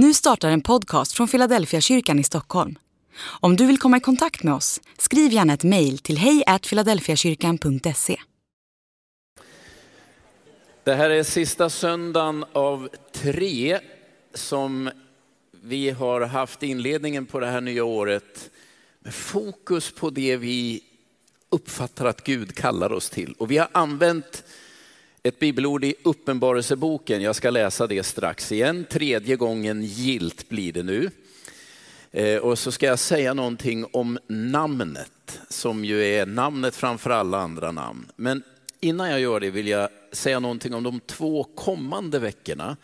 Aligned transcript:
Nu 0.00 0.14
startar 0.14 0.50
en 0.50 0.60
podcast 0.60 1.12
från 1.12 1.28
Philadelphia 1.28 1.80
kyrkan 1.80 2.18
i 2.18 2.24
Stockholm. 2.24 2.78
Om 3.20 3.56
du 3.56 3.66
vill 3.66 3.78
komma 3.78 3.96
i 3.96 4.00
kontakt 4.00 4.42
med 4.42 4.54
oss, 4.54 4.80
skriv 4.98 5.32
gärna 5.32 5.52
ett 5.52 5.64
mejl 5.64 5.98
till 5.98 6.18
hejfiladelfiakyrkan.se. 6.18 8.20
Det 10.84 10.94
här 10.94 11.10
är 11.10 11.22
sista 11.22 11.70
söndagen 11.70 12.44
av 12.52 12.88
tre 13.12 13.78
som 14.34 14.90
vi 15.50 15.90
har 15.90 16.20
haft 16.20 16.62
inledningen 16.62 17.26
på 17.26 17.40
det 17.40 17.46
här 17.46 17.60
nya 17.60 17.84
året 17.84 18.50
med 19.00 19.14
fokus 19.14 19.92
på 19.92 20.10
det 20.10 20.36
vi 20.36 20.80
uppfattar 21.50 22.06
att 22.06 22.24
Gud 22.24 22.54
kallar 22.54 22.92
oss 22.92 23.10
till. 23.10 23.34
Och 23.38 23.50
vi 23.50 23.58
har 23.58 23.68
använt 23.72 24.44
ett 25.28 25.38
bibelord 25.38 25.84
i 25.84 25.94
Uppenbarelseboken. 26.02 27.22
Jag 27.22 27.36
ska 27.36 27.50
läsa 27.50 27.86
det 27.86 28.02
strax 28.02 28.52
igen. 28.52 28.86
Tredje 28.90 29.36
gången 29.36 29.82
gilt 29.82 30.48
blir 30.48 30.72
det 30.72 30.82
nu. 30.82 31.10
Eh, 32.10 32.36
och 32.38 32.58
så 32.58 32.72
ska 32.72 32.86
jag 32.86 32.98
säga 32.98 33.34
någonting 33.34 33.86
om 33.92 34.18
namnet, 34.26 35.40
som 35.48 35.84
ju 35.84 36.04
är 36.04 36.26
namnet 36.26 36.74
framför 36.76 37.10
alla 37.10 37.38
andra 37.38 37.72
namn. 37.72 38.06
Men 38.16 38.42
innan 38.80 39.10
jag 39.10 39.20
gör 39.20 39.40
det 39.40 39.50
vill 39.50 39.68
jag 39.68 39.88
säga 40.12 40.40
någonting 40.40 40.74
om 40.74 40.82
de 40.82 41.00
två 41.00 41.44
kommande 41.44 42.18
veckorna. 42.18 42.76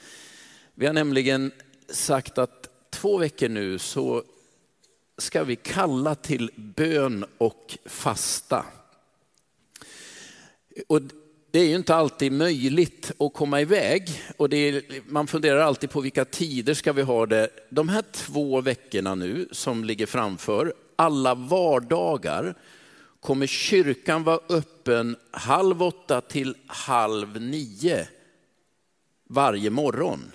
Vi 0.74 0.86
har 0.86 0.92
nämligen 0.92 1.52
sagt 1.88 2.38
att 2.38 2.68
två 2.90 3.18
veckor 3.18 3.48
nu 3.48 3.78
så 3.78 4.22
ska 5.18 5.44
vi 5.44 5.56
kalla 5.56 6.14
till 6.14 6.50
bön 6.56 7.24
och 7.38 7.78
fasta. 7.86 8.64
Och 10.88 11.00
det 11.54 11.60
är 11.60 11.68
ju 11.68 11.76
inte 11.76 11.94
alltid 11.94 12.32
möjligt 12.32 13.12
att 13.18 13.34
komma 13.34 13.60
iväg 13.60 14.22
och 14.36 14.52
är, 14.52 14.82
man 15.12 15.26
funderar 15.26 15.60
alltid 15.60 15.90
på 15.90 16.00
vilka 16.00 16.24
tider 16.24 16.74
ska 16.74 16.92
vi 16.92 17.02
ha 17.02 17.26
det. 17.26 17.48
De 17.70 17.88
här 17.88 18.04
två 18.12 18.60
veckorna 18.60 19.14
nu 19.14 19.48
som 19.52 19.84
ligger 19.84 20.06
framför, 20.06 20.74
alla 20.96 21.34
vardagar, 21.34 22.54
kommer 23.20 23.46
kyrkan 23.46 24.24
vara 24.24 24.38
öppen 24.48 25.16
halv 25.30 25.82
åtta 25.82 26.20
till 26.20 26.56
halv 26.66 27.40
nio 27.40 28.08
varje 29.28 29.70
morgon. 29.70 30.32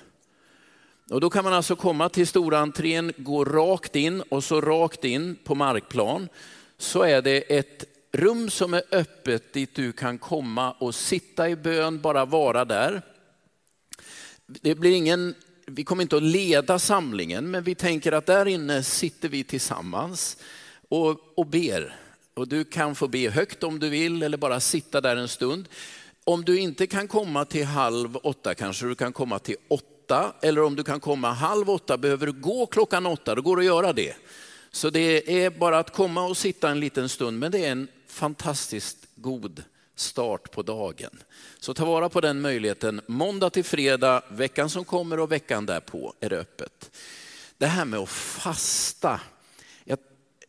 Och 1.09 1.21
då 1.21 1.29
kan 1.29 1.43
man 1.43 1.53
alltså 1.53 1.75
komma 1.75 2.09
till 2.09 2.27
stora 2.27 2.59
entrén, 2.59 3.13
gå 3.17 3.45
rakt 3.45 3.95
in 3.95 4.21
och 4.21 4.43
så 4.43 4.61
rakt 4.61 5.05
in 5.05 5.35
på 5.43 5.55
markplan 5.55 6.29
så 6.77 7.01
är 7.01 7.21
det 7.21 7.57
ett 7.57 7.98
rum 8.11 8.49
som 8.49 8.73
är 8.73 8.83
öppet 8.91 9.53
dit 9.53 9.75
du 9.75 9.91
kan 9.91 10.17
komma 10.17 10.71
och 10.71 10.95
sitta 10.95 11.49
i 11.49 11.55
bön, 11.55 12.01
bara 12.01 12.25
vara 12.25 12.65
där. 12.65 13.01
Det 14.45 14.75
blir 14.75 14.91
ingen, 14.91 15.35
vi 15.65 15.83
kommer 15.83 16.01
inte 16.01 16.17
att 16.17 16.23
leda 16.23 16.79
samlingen, 16.79 17.51
men 17.51 17.63
vi 17.63 17.75
tänker 17.75 18.11
att 18.11 18.25
där 18.25 18.45
inne 18.45 18.83
sitter 18.83 19.29
vi 19.29 19.43
tillsammans 19.43 20.37
och, 20.89 21.37
och 21.37 21.45
ber. 21.45 21.95
Och 22.33 22.47
du 22.47 22.63
kan 22.63 22.95
få 22.95 23.07
be 23.07 23.29
högt 23.29 23.63
om 23.63 23.79
du 23.79 23.89
vill 23.89 24.23
eller 24.23 24.37
bara 24.37 24.59
sitta 24.59 25.01
där 25.01 25.15
en 25.15 25.27
stund. 25.27 25.67
Om 26.23 26.45
du 26.45 26.59
inte 26.59 26.87
kan 26.87 27.07
komma 27.07 27.45
till 27.45 27.65
halv 27.65 28.17
åtta 28.17 28.55
kanske 28.55 28.85
du 28.85 28.95
kan 28.95 29.13
komma 29.13 29.39
till 29.39 29.55
åtta 29.67 30.33
eller 30.41 30.63
om 30.63 30.75
du 30.75 30.83
kan 30.83 30.99
komma 30.99 31.31
halv 31.31 31.69
åtta 31.69 31.97
behöver 31.97 32.25
du 32.25 32.31
gå 32.31 32.65
klockan 32.65 33.05
åtta, 33.05 33.35
då 33.35 33.41
går 33.41 33.57
det 33.57 33.61
att 33.61 33.65
göra 33.65 33.93
det. 33.93 34.15
Så 34.71 34.89
det 34.89 35.43
är 35.43 35.49
bara 35.49 35.79
att 35.79 35.93
komma 35.93 36.23
och 36.23 36.37
sitta 36.37 36.69
en 36.69 36.79
liten 36.79 37.09
stund, 37.09 37.39
men 37.39 37.51
det 37.51 37.65
är 37.65 37.71
en 37.71 37.87
fantastiskt 38.11 38.97
god 39.15 39.63
start 39.95 40.51
på 40.51 40.61
dagen. 40.61 41.23
Så 41.59 41.73
ta 41.73 41.85
vara 41.85 42.09
på 42.09 42.21
den 42.21 42.41
möjligheten. 42.41 43.01
Måndag 43.07 43.49
till 43.49 43.63
fredag, 43.63 44.23
veckan 44.29 44.69
som 44.69 44.85
kommer 44.85 45.19
och 45.19 45.31
veckan 45.31 45.65
därpå 45.65 46.13
är 46.19 46.29
det 46.29 46.37
öppet. 46.37 46.91
Det 47.57 47.67
här 47.67 47.85
med 47.85 47.99
att 47.99 48.09
fasta. 48.09 49.21
Jag, 49.83 49.99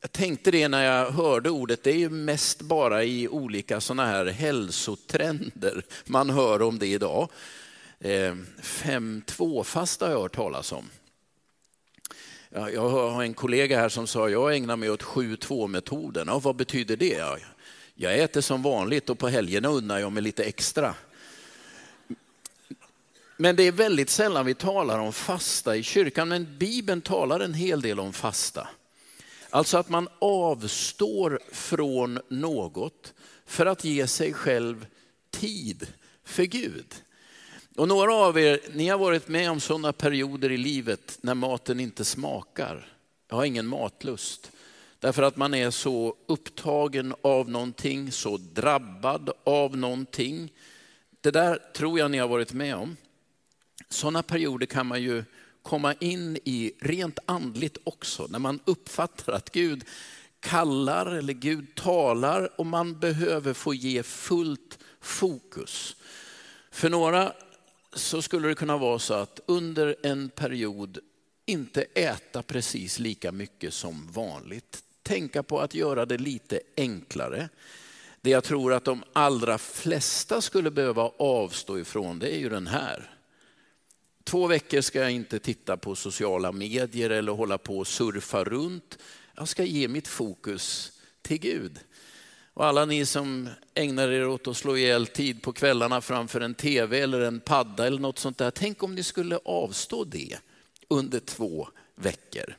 jag 0.00 0.12
tänkte 0.12 0.50
det 0.50 0.68
när 0.68 0.84
jag 0.84 1.10
hörde 1.10 1.50
ordet, 1.50 1.82
det 1.82 1.90
är 1.90 1.98
ju 1.98 2.10
mest 2.10 2.60
bara 2.60 3.04
i 3.04 3.28
olika 3.28 3.80
sådana 3.80 4.06
här 4.06 4.26
hälsotrender 4.26 5.82
man 6.04 6.30
hör 6.30 6.62
om 6.62 6.78
det 6.78 6.86
idag. 6.86 7.28
Eh, 8.00 8.34
5-2-fasta 8.62 10.06
har 10.06 10.12
jag 10.12 10.20
hört 10.20 10.36
talas 10.36 10.72
om. 10.72 10.90
Jag 12.52 12.88
har 12.88 13.22
en 13.22 13.34
kollega 13.34 13.78
här 13.78 13.88
som 13.88 14.06
sa, 14.06 14.28
jag 14.28 14.56
ägnar 14.56 14.76
mig 14.76 14.90
åt 14.90 15.02
7-2-metoden. 15.02 16.28
Ja, 16.28 16.38
vad 16.38 16.56
betyder 16.56 16.96
det? 16.96 17.24
Jag 17.94 18.18
äter 18.18 18.40
som 18.40 18.62
vanligt 18.62 19.10
och 19.10 19.18
på 19.18 19.28
helgerna 19.28 19.68
unnar 19.68 19.98
jag 19.98 20.12
mig 20.12 20.22
lite 20.22 20.44
extra. 20.44 20.94
Men 23.36 23.56
det 23.56 23.62
är 23.62 23.72
väldigt 23.72 24.10
sällan 24.10 24.46
vi 24.46 24.54
talar 24.54 24.98
om 24.98 25.12
fasta 25.12 25.76
i 25.76 25.82
kyrkan, 25.82 26.28
men 26.28 26.58
Bibeln 26.58 27.00
talar 27.00 27.40
en 27.40 27.54
hel 27.54 27.80
del 27.80 28.00
om 28.00 28.12
fasta. 28.12 28.68
Alltså 29.50 29.78
att 29.78 29.88
man 29.88 30.08
avstår 30.18 31.40
från 31.52 32.20
något 32.28 33.14
för 33.46 33.66
att 33.66 33.84
ge 33.84 34.06
sig 34.06 34.32
själv 34.32 34.86
tid 35.30 35.86
för 36.24 36.44
Gud. 36.44 36.94
Och 37.76 37.88
några 37.88 38.14
av 38.14 38.38
er, 38.38 38.60
ni 38.74 38.88
har 38.88 38.98
varit 38.98 39.28
med 39.28 39.50
om 39.50 39.60
sådana 39.60 39.92
perioder 39.92 40.52
i 40.52 40.56
livet 40.56 41.18
när 41.20 41.34
maten 41.34 41.80
inte 41.80 42.04
smakar. 42.04 42.86
Jag 43.28 43.36
har 43.36 43.44
ingen 43.44 43.66
matlust. 43.66 44.50
Därför 44.98 45.22
att 45.22 45.36
man 45.36 45.54
är 45.54 45.70
så 45.70 46.14
upptagen 46.26 47.14
av 47.22 47.50
någonting, 47.50 48.12
så 48.12 48.36
drabbad 48.36 49.30
av 49.44 49.76
någonting. 49.76 50.52
Det 51.20 51.30
där 51.30 51.58
tror 51.74 51.98
jag 51.98 52.10
ni 52.10 52.18
har 52.18 52.28
varit 52.28 52.52
med 52.52 52.74
om. 52.74 52.96
Sådana 53.88 54.22
perioder 54.22 54.66
kan 54.66 54.86
man 54.86 55.02
ju 55.02 55.24
komma 55.62 55.94
in 55.94 56.38
i 56.44 56.72
rent 56.80 57.18
andligt 57.26 57.78
också, 57.84 58.26
när 58.30 58.38
man 58.38 58.60
uppfattar 58.64 59.32
att 59.32 59.52
Gud 59.52 59.84
kallar 60.40 61.06
eller 61.06 61.32
Gud 61.32 61.74
talar 61.74 62.60
och 62.60 62.66
man 62.66 62.98
behöver 62.98 63.52
få 63.52 63.74
ge 63.74 64.02
fullt 64.02 64.78
fokus. 65.00 65.96
För 66.70 66.88
några 66.88 67.32
så 67.92 68.22
skulle 68.22 68.48
det 68.48 68.54
kunna 68.54 68.76
vara 68.76 68.98
så 68.98 69.14
att 69.14 69.40
under 69.46 69.96
en 70.02 70.28
period 70.28 70.98
inte 71.46 71.82
äta 71.82 72.42
precis 72.42 72.98
lika 72.98 73.32
mycket 73.32 73.74
som 73.74 74.12
vanligt. 74.12 74.84
Tänka 75.02 75.42
på 75.42 75.60
att 75.60 75.74
göra 75.74 76.06
det 76.06 76.18
lite 76.18 76.60
enklare. 76.76 77.48
Det 78.20 78.30
jag 78.30 78.44
tror 78.44 78.72
att 78.72 78.84
de 78.84 79.04
allra 79.12 79.58
flesta 79.58 80.40
skulle 80.40 80.70
behöva 80.70 81.02
avstå 81.18 81.78
ifrån 81.78 82.18
det 82.18 82.34
är 82.34 82.38
ju 82.38 82.48
den 82.48 82.66
här. 82.66 83.14
Två 84.24 84.46
veckor 84.46 84.80
ska 84.80 85.00
jag 85.00 85.10
inte 85.10 85.38
titta 85.38 85.76
på 85.76 85.94
sociala 85.94 86.52
medier 86.52 87.10
eller 87.10 87.32
hålla 87.32 87.58
på 87.58 87.78
och 87.78 87.86
surfa 87.86 88.44
runt. 88.44 88.98
Jag 89.36 89.48
ska 89.48 89.64
ge 89.64 89.88
mitt 89.88 90.08
fokus 90.08 90.92
till 91.22 91.38
Gud. 91.38 91.78
Och 92.60 92.66
alla 92.66 92.84
ni 92.84 93.06
som 93.06 93.48
ägnar 93.74 94.08
er 94.08 94.28
åt 94.28 94.48
att 94.48 94.56
slå 94.56 94.76
ihjäl 94.76 95.06
tid 95.06 95.42
på 95.42 95.52
kvällarna 95.52 96.00
framför 96.00 96.40
en 96.40 96.54
tv 96.54 97.00
eller 97.00 97.20
en 97.20 97.40
padda 97.40 97.86
eller 97.86 97.98
något 97.98 98.18
sånt 98.18 98.38
där. 98.38 98.50
Tänk 98.50 98.82
om 98.82 98.94
ni 98.94 99.02
skulle 99.02 99.38
avstå 99.44 100.04
det 100.04 100.38
under 100.88 101.20
två 101.20 101.68
veckor. 101.94 102.56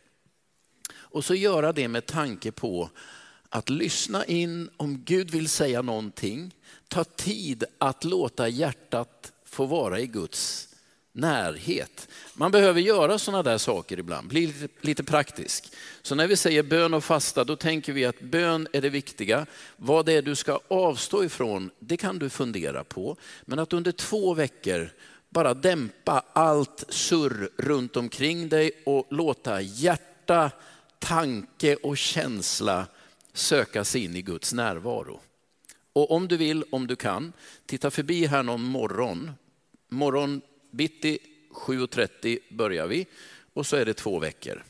Och 0.93 1.25
så 1.25 1.35
göra 1.35 1.73
det 1.73 1.87
med 1.87 2.05
tanke 2.05 2.51
på 2.51 2.89
att 3.49 3.69
lyssna 3.69 4.25
in 4.25 4.69
om 4.77 5.03
Gud 5.03 5.31
vill 5.31 5.49
säga 5.49 5.81
någonting. 5.81 6.55
Ta 6.87 7.03
tid 7.03 7.63
att 7.77 8.03
låta 8.03 8.47
hjärtat 8.47 9.31
få 9.45 9.65
vara 9.65 9.99
i 9.99 10.07
Guds 10.07 10.70
närhet. 11.13 12.07
Man 12.33 12.51
behöver 12.51 12.81
göra 12.81 13.19
sådana 13.19 13.43
där 13.43 13.57
saker 13.57 13.99
ibland, 13.99 14.27
bli 14.27 14.47
lite, 14.47 14.67
lite, 14.81 15.03
praktisk. 15.03 15.73
Så 16.01 16.15
när 16.15 16.27
vi 16.27 16.35
säger 16.35 16.63
bön 16.63 16.93
och 16.93 17.03
fasta, 17.03 17.43
då 17.43 17.55
tänker 17.55 17.93
vi 17.93 18.05
att 18.05 18.21
bön 18.21 18.67
är 18.73 18.81
det 18.81 18.89
viktiga. 18.89 19.45
Vad 19.77 20.05
det 20.05 20.13
är 20.13 20.21
du 20.21 20.35
ska 20.35 20.59
avstå 20.67 21.23
ifrån, 21.23 21.71
det 21.79 21.97
kan 21.97 22.19
du 22.19 22.29
fundera 22.29 22.83
på. 22.83 23.17
Men 23.41 23.59
att 23.59 23.73
under 23.73 23.91
två 23.91 24.33
veckor 24.33 24.89
bara 25.29 25.53
dämpa 25.53 26.23
allt 26.33 26.83
surr 26.89 27.49
runt 27.57 27.97
omkring 27.97 28.49
dig 28.49 28.71
och 28.85 29.07
låta 29.09 29.61
hjärta, 29.61 30.51
tanke 30.99 31.75
och 31.75 31.97
känsla 31.97 32.87
söka 33.33 33.83
sig 33.83 34.03
in 34.03 34.15
i 34.15 34.21
Guds 34.21 34.53
närvaro. 34.53 35.19
Och 35.93 36.11
om 36.11 36.27
du 36.27 36.37
vill, 36.37 36.63
om 36.71 36.87
du 36.87 36.95
kan, 36.95 37.33
titta 37.65 37.91
förbi 37.91 38.25
här 38.25 38.43
någon 38.43 38.63
morgon, 38.63 39.31
morgon 39.89 40.41
bitti 40.71 41.19
7.30 41.49 42.39
börjar 42.49 42.87
vi 42.87 43.05
och 43.53 43.65
så 43.65 43.75
är 43.75 43.85
det 43.85 43.93
två 43.93 44.19
veckor. 44.19 44.63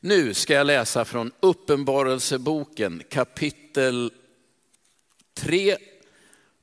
Nu 0.00 0.34
ska 0.34 0.54
jag 0.54 0.66
läsa 0.66 1.04
från 1.04 1.32
Uppenbarelseboken 1.40 3.02
kapitel 3.08 4.12
3 5.34 5.76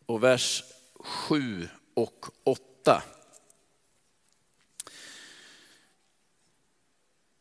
och 0.05 0.23
vers 0.23 0.63
7 0.99 1.67
och 1.93 2.25
8. 2.43 3.03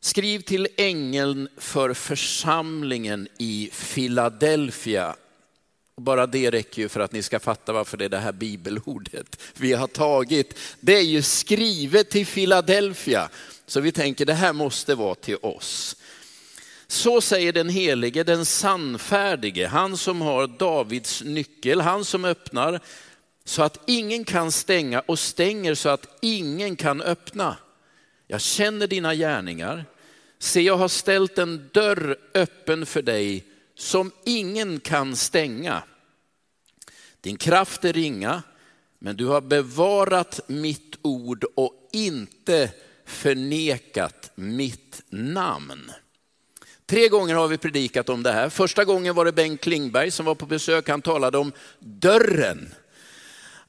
Skriv 0.00 0.40
till 0.40 0.68
ängeln 0.76 1.48
för 1.56 1.94
församlingen 1.94 3.28
i 3.38 3.70
Philadelphia. 3.72 5.16
Bara 5.96 6.26
det 6.26 6.50
räcker 6.50 6.82
ju 6.82 6.88
för 6.88 7.00
att 7.00 7.12
ni 7.12 7.22
ska 7.22 7.40
fatta 7.40 7.72
varför 7.72 7.96
det 7.96 8.04
är 8.04 8.08
det 8.08 8.18
här 8.18 8.32
bibelordet 8.32 9.40
vi 9.56 9.72
har 9.72 9.86
tagit. 9.86 10.58
Det 10.80 10.96
är 10.96 11.02
ju 11.02 11.22
skrivet 11.22 12.10
till 12.10 12.26
Philadelphia. 12.26 13.28
Så 13.66 13.80
vi 13.80 13.92
tänker 13.92 14.26
det 14.26 14.34
här 14.34 14.52
måste 14.52 14.94
vara 14.94 15.14
till 15.14 15.36
oss. 15.42 15.96
Så 16.86 17.20
säger 17.20 17.52
den 17.52 17.68
helige, 17.68 18.24
den 18.24 18.44
sannfärdige, 18.44 19.66
han 19.66 19.96
som 19.96 20.20
har 20.20 20.46
Davids 20.46 21.22
nyckel, 21.22 21.80
han 21.80 22.04
som 22.04 22.24
öppnar 22.24 22.80
så 23.44 23.62
att 23.62 23.80
ingen 23.86 24.24
kan 24.24 24.52
stänga 24.52 25.00
och 25.00 25.18
stänger 25.18 25.74
så 25.74 25.88
att 25.88 26.18
ingen 26.20 26.76
kan 26.76 27.00
öppna. 27.00 27.56
Jag 28.26 28.40
känner 28.40 28.86
dina 28.86 29.14
gärningar. 29.14 29.84
Se, 30.38 30.60
jag 30.60 30.76
har 30.76 30.88
ställt 30.88 31.38
en 31.38 31.68
dörr 31.72 32.16
öppen 32.34 32.86
för 32.86 33.02
dig 33.02 33.44
som 33.74 34.12
ingen 34.24 34.80
kan 34.80 35.16
stänga. 35.16 35.82
Din 37.20 37.36
kraft 37.36 37.84
är 37.84 37.92
ringa, 37.92 38.42
men 38.98 39.16
du 39.16 39.26
har 39.26 39.40
bevarat 39.40 40.40
mitt 40.46 40.98
ord 41.02 41.44
och 41.54 41.88
inte 41.92 42.70
förnekat 43.06 44.30
mitt 44.34 45.02
namn. 45.08 45.92
Tre 46.86 47.08
gånger 47.08 47.34
har 47.34 47.48
vi 47.48 47.58
predikat 47.58 48.08
om 48.08 48.22
det 48.22 48.32
här. 48.32 48.48
Första 48.48 48.84
gången 48.84 49.14
var 49.14 49.24
det 49.24 49.32
Bengt 49.32 49.60
Klingberg 49.60 50.10
som 50.10 50.26
var 50.26 50.34
på 50.34 50.46
besök. 50.46 50.88
Han 50.88 51.02
talade 51.02 51.38
om 51.38 51.52
dörren. 51.78 52.74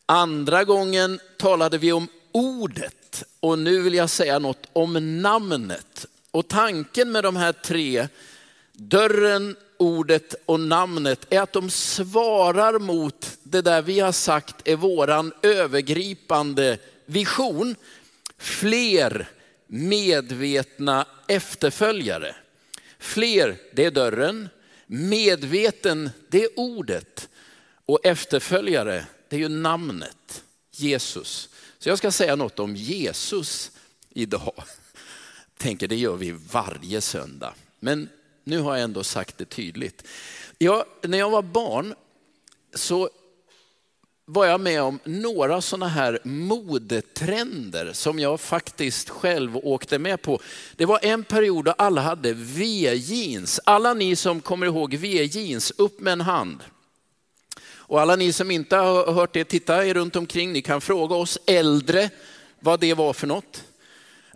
Andra 0.06 0.64
gången 0.64 1.20
talade 1.38 1.78
vi 1.78 1.92
om 1.92 2.08
ordet 2.32 3.24
och 3.40 3.60
nu 3.60 3.82
vill 3.82 3.94
jag 3.94 4.10
säga 4.10 4.40
något 4.40 4.70
om 4.74 5.22
namnet. 5.22 6.06
Och 6.32 6.48
tanken 6.48 7.12
med 7.12 7.24
de 7.24 7.36
här 7.36 7.52
tre, 7.52 8.08
dörren, 8.74 9.56
ordet 9.78 10.36
och 10.46 10.60
namnet, 10.60 11.34
är 11.34 11.42
att 11.42 11.54
de 11.54 11.70
svarar 11.70 12.80
mot 12.80 13.38
det 13.44 13.62
där 13.62 13.82
vi 13.82 14.00
har 14.00 14.12
sagt 14.12 14.68
är 14.68 14.76
våran 14.76 15.34
övergripande 15.42 16.78
vision. 17.06 17.76
Fler 18.38 19.30
medvetna 19.68 21.08
efterföljare. 21.28 22.36
Fler, 23.00 23.58
det 23.74 23.86
är 23.86 23.92
dörren. 23.92 24.50
Medveten, 24.86 26.10
det 26.30 26.44
är 26.44 26.50
ordet. 26.56 27.30
Och 27.86 28.06
efterföljare, 28.06 29.06
det 29.30 29.36
är 29.36 29.40
ju 29.40 29.50
namnet, 29.50 30.44
Jesus. 30.72 31.50
Så 31.80 31.90
jag 31.90 31.98
ska 31.98 32.12
säga 32.12 32.36
något 32.36 32.60
om 32.60 32.76
Jesus 32.76 33.72
idag. 34.10 34.64
Tänker 35.58 35.88
det 35.88 35.96
gör 35.96 36.16
vi 36.16 36.32
varje 36.32 37.02
söndag. 37.02 37.54
Men 37.80 38.10
nu 38.44 38.60
har 38.60 38.76
jag 38.76 38.84
ändå 38.84 39.04
sagt 39.04 39.38
det 39.38 39.46
tydligt. 39.46 40.04
Jag, 40.58 40.86
när 41.02 41.18
jag 41.18 41.30
var 41.30 41.42
barn 41.42 41.96
så 42.74 43.10
var 44.26 44.46
jag 44.46 44.62
med 44.62 44.82
om 44.82 45.00
några 45.04 45.62
sådana 45.62 45.88
här 45.88 46.20
modetrender 46.24 47.94
som 47.94 48.20
jag 48.20 48.40
faktiskt 48.40 49.10
själv 49.10 49.58
åkte 49.58 50.00
med 50.00 50.22
på. 50.22 50.42
Det 50.76 50.86
var 50.86 51.00
en 51.02 51.24
period 51.24 51.66
då 51.66 51.72
alla 51.72 52.02
hade 52.02 52.34
V-jeans. 52.34 53.60
Alla 53.64 53.94
ni 53.94 54.16
som 54.16 54.42
kommer 54.42 54.66
ihåg 54.66 54.94
V-jeans, 54.94 55.74
upp 55.78 56.00
med 56.00 56.14
en 56.14 56.22
hand. 56.22 56.64
Och 57.66 58.02
alla 58.02 58.16
ni 58.16 58.34
som 58.34 58.52
inte 58.52 58.76
har 58.76 59.12
hört 59.12 59.34
det, 59.34 59.44
titta 59.44 59.86
er 59.86 59.94
runt 59.94 60.16
omkring. 60.16 60.54
Ni 60.54 60.62
kan 60.62 60.82
fråga 60.82 61.16
oss 61.16 61.40
äldre 61.46 62.10
vad 62.60 62.80
det 62.80 62.94
var 62.94 63.14
för 63.14 63.28
något. 63.28 63.64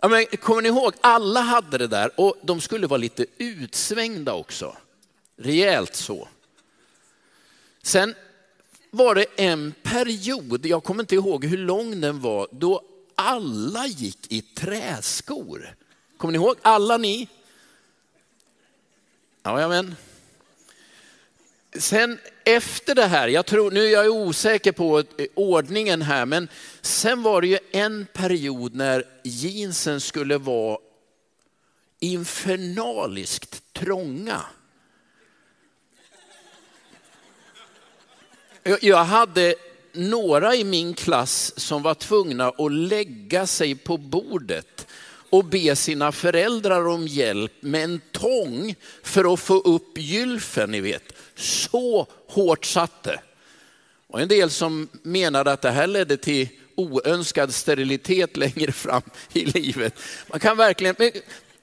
Ja, 0.00 0.08
men, 0.08 0.26
kommer 0.26 0.62
ni 0.62 0.68
ihåg, 0.68 0.92
alla 1.00 1.40
hade 1.40 1.78
det 1.78 1.86
där 1.86 2.10
och 2.20 2.36
de 2.42 2.60
skulle 2.60 2.86
vara 2.86 2.98
lite 2.98 3.26
utsvängda 3.38 4.34
också. 4.34 4.76
Rejält 5.36 5.94
så. 5.94 6.28
Sen 7.82 8.14
var 8.90 9.14
det 9.14 9.26
en 9.36 9.74
period, 9.82 10.66
jag 10.66 10.84
kommer 10.84 11.02
inte 11.02 11.14
ihåg 11.14 11.44
hur 11.44 11.58
lång 11.58 12.00
den 12.00 12.20
var, 12.20 12.48
då 12.50 12.82
alla 13.14 13.86
gick 13.86 14.32
i 14.32 14.42
träskor. 14.42 15.74
Kommer 16.16 16.32
ni 16.32 16.38
ihåg? 16.38 16.56
Alla 16.62 16.96
ni? 16.96 17.28
Ja, 19.42 19.68
men. 19.68 19.96
Sen 21.76 22.18
efter 22.44 22.94
det 22.94 23.06
här, 23.06 23.28
jag 23.28 23.46
tror, 23.46 23.70
nu 23.70 23.84
är 23.84 23.90
jag 23.90 24.10
osäker 24.10 24.72
på 24.72 25.04
ordningen 25.34 26.02
här, 26.02 26.26
men 26.26 26.48
sen 26.80 27.22
var 27.22 27.40
det 27.40 27.46
ju 27.46 27.58
en 27.72 28.06
period 28.12 28.74
när 28.74 29.04
jeansen 29.22 30.00
skulle 30.00 30.38
vara 30.38 30.78
infernaliskt 32.00 33.62
trånga. 33.72 34.40
Jag 38.80 39.04
hade 39.04 39.54
några 39.92 40.54
i 40.54 40.64
min 40.64 40.94
klass 40.94 41.60
som 41.60 41.82
var 41.82 41.94
tvungna 41.94 42.48
att 42.48 42.72
lägga 42.72 43.46
sig 43.46 43.74
på 43.74 43.96
bordet 43.96 44.86
och 45.30 45.44
be 45.44 45.76
sina 45.76 46.12
föräldrar 46.12 46.86
om 46.86 47.06
hjälp 47.06 47.52
med 47.60 47.84
en 47.84 48.00
tång 48.12 48.74
för 49.02 49.32
att 49.32 49.40
få 49.40 49.58
upp 49.58 49.98
gylfen, 49.98 50.70
ni 50.70 50.80
vet. 50.80 51.12
Så 51.34 52.06
hårt 52.28 52.64
satt 52.64 53.02
det. 53.02 53.20
Och 54.06 54.20
en 54.20 54.28
del 54.28 54.50
som 54.50 54.88
menade 55.02 55.52
att 55.52 55.62
det 55.62 55.70
här 55.70 55.86
ledde 55.86 56.16
till 56.16 56.48
oönskad 56.74 57.54
sterilitet 57.54 58.36
längre 58.36 58.72
fram 58.72 59.02
i 59.32 59.44
livet. 59.44 59.98
Man 60.26 60.40
kan 60.40 60.56
verkligen, 60.56 60.96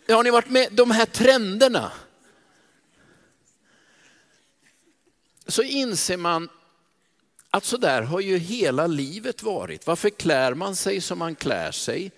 har 0.08 0.24
ni 0.24 0.30
varit 0.30 0.50
med 0.50 0.68
de 0.72 0.92
här 0.92 1.06
trenderna? 1.06 1.92
Så 5.48 5.64
inser 5.64 6.18
man 6.18 6.50
att 7.50 7.66
så 7.66 7.78
där 7.78 8.02
har 8.02 8.20
ju 8.20 8.38
hela 8.38 8.88
livet 8.88 9.44
varit. 9.44 9.88
Varför 9.88 10.10
klär 10.10 10.54
man 10.54 10.76
sig 10.76 11.02
som 11.02 11.20
man 11.20 11.36
klär 11.36 11.72
sig? 11.72 12.12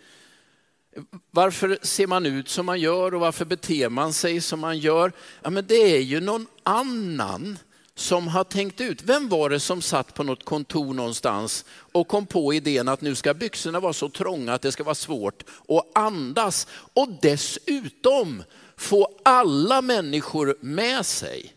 Varför 1.32 1.80
ser 1.82 2.08
man 2.08 2.26
ut 2.26 2.50
som 2.50 2.66
man 2.66 2.80
gör 2.80 3.14
och 3.14 3.20
varför 3.20 3.46
beter 3.46 3.90
man 3.90 4.14
sig 4.14 4.42
som 4.42 4.60
man 4.60 4.78
gör? 4.78 5.12
Ja, 5.44 5.50
men 5.50 5.66
det 5.68 5.96
är 5.96 6.02
ju 6.02 6.20
någon 6.20 6.48
annan 6.64 7.58
som 7.96 8.28
har 8.28 8.44
tänkt 8.44 8.82
ut. 8.82 9.04
Vem 9.04 9.30
var 9.30 9.50
det 9.50 9.60
som 9.60 9.82
satt 9.82 10.14
på 10.14 10.24
något 10.24 10.46
kontor 10.46 10.94
någonstans 10.94 11.66
och 11.70 12.08
kom 12.08 12.26
på 12.26 12.54
idén 12.54 12.88
att 12.88 13.02
nu 13.02 13.16
ska 13.16 13.34
byxorna 13.34 13.80
vara 13.80 13.94
så 13.94 14.10
trånga 14.10 14.54
att 14.54 14.62
det 14.62 14.72
ska 14.72 14.84
vara 14.84 14.96
svårt 14.96 15.44
att 15.68 15.98
andas 15.98 16.68
och 16.94 17.10
dessutom 17.22 18.44
få 18.76 19.20
alla 19.24 19.82
människor 19.82 20.58
med 20.60 21.06
sig. 21.06 21.54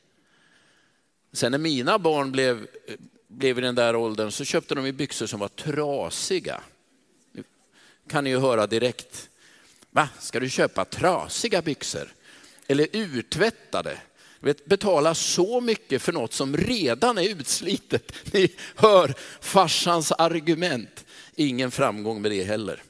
Sen 1.33 1.53
när 1.53 1.59
mina 1.59 1.99
barn 1.99 2.33
blev 2.33 2.67
blev 3.31 3.59
i 3.59 3.61
den 3.61 3.75
där 3.75 3.97
åldern 3.97 4.31
så 4.31 4.45
köpte 4.45 4.75
de 4.75 4.93
byxor 4.93 5.27
som 5.27 5.41
var 5.41 5.49
trasiga. 5.49 6.61
kan 8.09 8.25
ni 8.25 8.31
ju 8.31 8.39
höra 8.39 8.67
direkt. 8.67 9.30
Va, 9.91 10.09
ska 10.21 10.41
du 10.41 10.51
köpa 10.51 10.85
trasiga 10.85 11.63
byxor? 11.63 12.15
Eller 12.67 12.87
urtvättade? 12.93 13.99
Vet, 14.41 14.67
betala 14.67 15.15
så 15.15 15.61
mycket 15.61 16.03
för 16.03 16.13
något 16.13 16.33
som 16.33 16.57
redan 16.57 17.19
är 17.19 17.29
utslitet. 17.29 18.13
Ni 18.33 18.53
hör 18.75 19.15
farsans 19.41 20.13
argument. 20.13 21.05
Ingen 21.35 21.71
framgång 21.71 22.23
med 22.23 22.31
det 22.31 22.45
heller. 22.45 22.83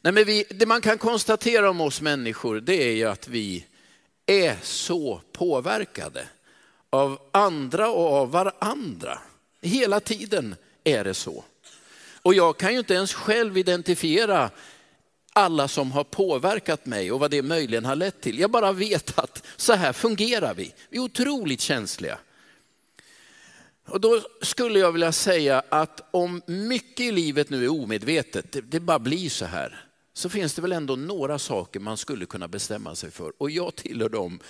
Nej, 0.00 0.12
men 0.12 0.24
vi, 0.24 0.44
det 0.50 0.66
man 0.66 0.80
kan 0.80 0.98
konstatera 0.98 1.70
om 1.70 1.80
oss 1.80 2.00
människor 2.00 2.60
det 2.60 2.82
är 2.82 2.94
ju 2.94 3.04
att 3.04 3.28
vi 3.28 3.66
är 4.26 4.56
så 4.62 5.22
påverkade 5.32 6.26
av 6.90 7.18
andra 7.30 7.90
och 7.90 8.12
av 8.12 8.30
varandra. 8.30 9.18
Hela 9.62 10.00
tiden 10.00 10.56
är 10.84 11.04
det 11.04 11.14
så. 11.14 11.44
Och 12.22 12.34
jag 12.34 12.56
kan 12.56 12.72
ju 12.72 12.78
inte 12.78 12.94
ens 12.94 13.14
själv 13.14 13.58
identifiera 13.58 14.50
alla 15.32 15.68
som 15.68 15.92
har 15.92 16.04
påverkat 16.04 16.86
mig 16.86 17.12
och 17.12 17.20
vad 17.20 17.30
det 17.30 17.42
möjligen 17.42 17.84
har 17.84 17.96
lett 17.96 18.20
till. 18.20 18.38
Jag 18.38 18.50
bara 18.50 18.72
vet 18.72 19.18
att 19.18 19.46
så 19.56 19.72
här 19.72 19.92
fungerar 19.92 20.54
vi. 20.54 20.74
Vi 20.90 20.96
är 20.96 21.02
otroligt 21.02 21.60
känsliga. 21.60 22.18
Och 23.86 24.00
då 24.00 24.20
skulle 24.42 24.78
jag 24.78 24.92
vilja 24.92 25.12
säga 25.12 25.62
att 25.68 26.08
om 26.10 26.42
mycket 26.46 27.00
i 27.00 27.12
livet 27.12 27.50
nu 27.50 27.64
är 27.64 27.70
omedvetet, 27.70 28.52
det, 28.52 28.60
det 28.60 28.80
bara 28.80 28.98
blir 28.98 29.28
så 29.28 29.44
här, 29.44 29.86
så 30.14 30.28
finns 30.28 30.54
det 30.54 30.62
väl 30.62 30.72
ändå 30.72 30.96
några 30.96 31.38
saker 31.38 31.80
man 31.80 31.96
skulle 31.96 32.26
kunna 32.26 32.48
bestämma 32.48 32.94
sig 32.94 33.10
för. 33.10 33.32
Och 33.38 33.50
jag 33.50 33.76
tillhör 33.76 34.08
dem 34.08 34.40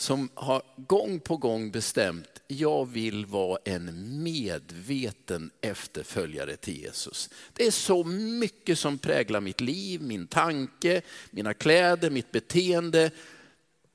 som 0.00 0.28
har 0.34 0.62
gång 0.76 1.20
på 1.20 1.36
gång 1.36 1.70
bestämt, 1.70 2.42
jag 2.46 2.88
vill 2.88 3.26
vara 3.26 3.58
en 3.64 4.22
medveten 4.22 5.50
efterföljare 5.60 6.56
till 6.56 6.80
Jesus. 6.80 7.30
Det 7.52 7.66
är 7.66 7.70
så 7.70 8.04
mycket 8.04 8.78
som 8.78 8.98
präglar 8.98 9.40
mitt 9.40 9.60
liv, 9.60 10.02
min 10.02 10.26
tanke, 10.26 11.02
mina 11.30 11.54
kläder, 11.54 12.10
mitt 12.10 12.32
beteende. 12.32 13.10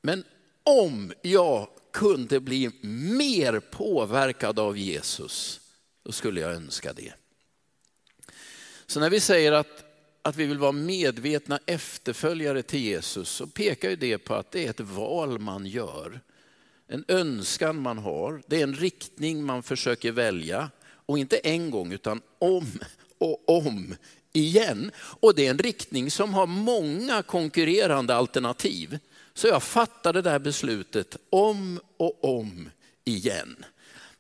Men 0.02 0.24
om 0.64 1.14
jag 1.22 1.68
kunde 1.92 2.40
bli 2.40 2.72
mer 2.82 3.60
påverkad 3.60 4.60
av 4.60 4.78
Jesus, 4.78 5.62
då 6.04 6.12
skulle 6.12 6.42
jag 6.42 6.54
önska 6.54 6.94
det. 6.94 7.14
Så 8.86 9.00
när 9.00 9.10
vi 9.10 9.20
säger 9.20 9.52
att 9.52 9.93
att 10.26 10.36
vi 10.36 10.46
vill 10.46 10.58
vara 10.58 10.72
medvetna 10.72 11.60
efterföljare 11.66 12.62
till 12.64 12.80
Jesus 12.80 13.30
så 13.30 13.48
pekar 13.48 13.90
ju 13.90 13.96
det 13.96 14.18
på 14.18 14.34
att 14.34 14.52
det 14.52 14.66
är 14.66 14.70
ett 14.70 14.80
val 14.80 15.40
man 15.40 15.66
gör. 15.66 16.22
en 16.88 17.06
önskan 17.08 17.82
man 17.82 17.98
har, 17.98 18.42
det 18.48 18.60
är 18.60 18.64
en 18.64 18.76
riktning 18.76 19.44
man 19.44 19.64
försöker 19.64 20.12
välja. 20.12 20.70
Och 21.06 21.20
inte 21.20 21.38
en 21.38 21.72
gång 21.72 21.92
utan 21.92 22.22
om 22.40 22.80
och 23.18 23.50
om 23.50 23.96
igen. 24.34 24.92
Och 24.98 25.36
det 25.36 25.46
är 25.48 25.50
en 25.50 25.58
riktning 25.58 26.12
som 26.12 26.34
har 26.34 26.46
många 26.46 27.24
konkurrerande 27.24 28.16
alternativ. 28.16 29.00
Så 29.34 29.48
jag 29.48 29.64
fattade 29.64 30.22
det 30.22 30.30
där 30.30 30.40
beslutet 30.40 31.18
om 31.30 31.80
och 31.98 32.38
om 32.40 32.70
igen. 33.06 33.66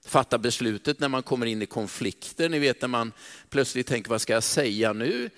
Fatta 0.05 0.37
beslutet 0.37 0.99
när 0.99 1.07
man 1.07 1.23
kommer 1.23 1.45
in 1.45 1.61
i 1.61 1.65
konflikter, 1.65 2.49
ni 2.49 2.59
vet 2.59 2.81
när 2.81 2.87
man 2.87 3.11
plötsligt 3.49 3.87
tänker 3.87 4.09
vad 4.09 4.21
ska 4.21 4.33
jag 4.33 4.43
säga 4.43 4.93
nu? 4.93 5.29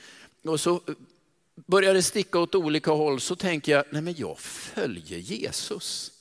Och 0.45 0.59
så 0.59 0.73
eh, 0.75 0.95
börjar 1.55 1.93
det 1.93 2.03
sticka 2.03 2.39
åt 2.39 2.55
olika 2.55 2.91
håll 2.91 3.19
så 3.19 3.35
tänker 3.35 3.71
jag, 3.71 3.85
nej 3.89 4.01
men 4.01 4.15
jag 4.17 4.39
följer 4.39 5.19
Jesus. 5.19 6.11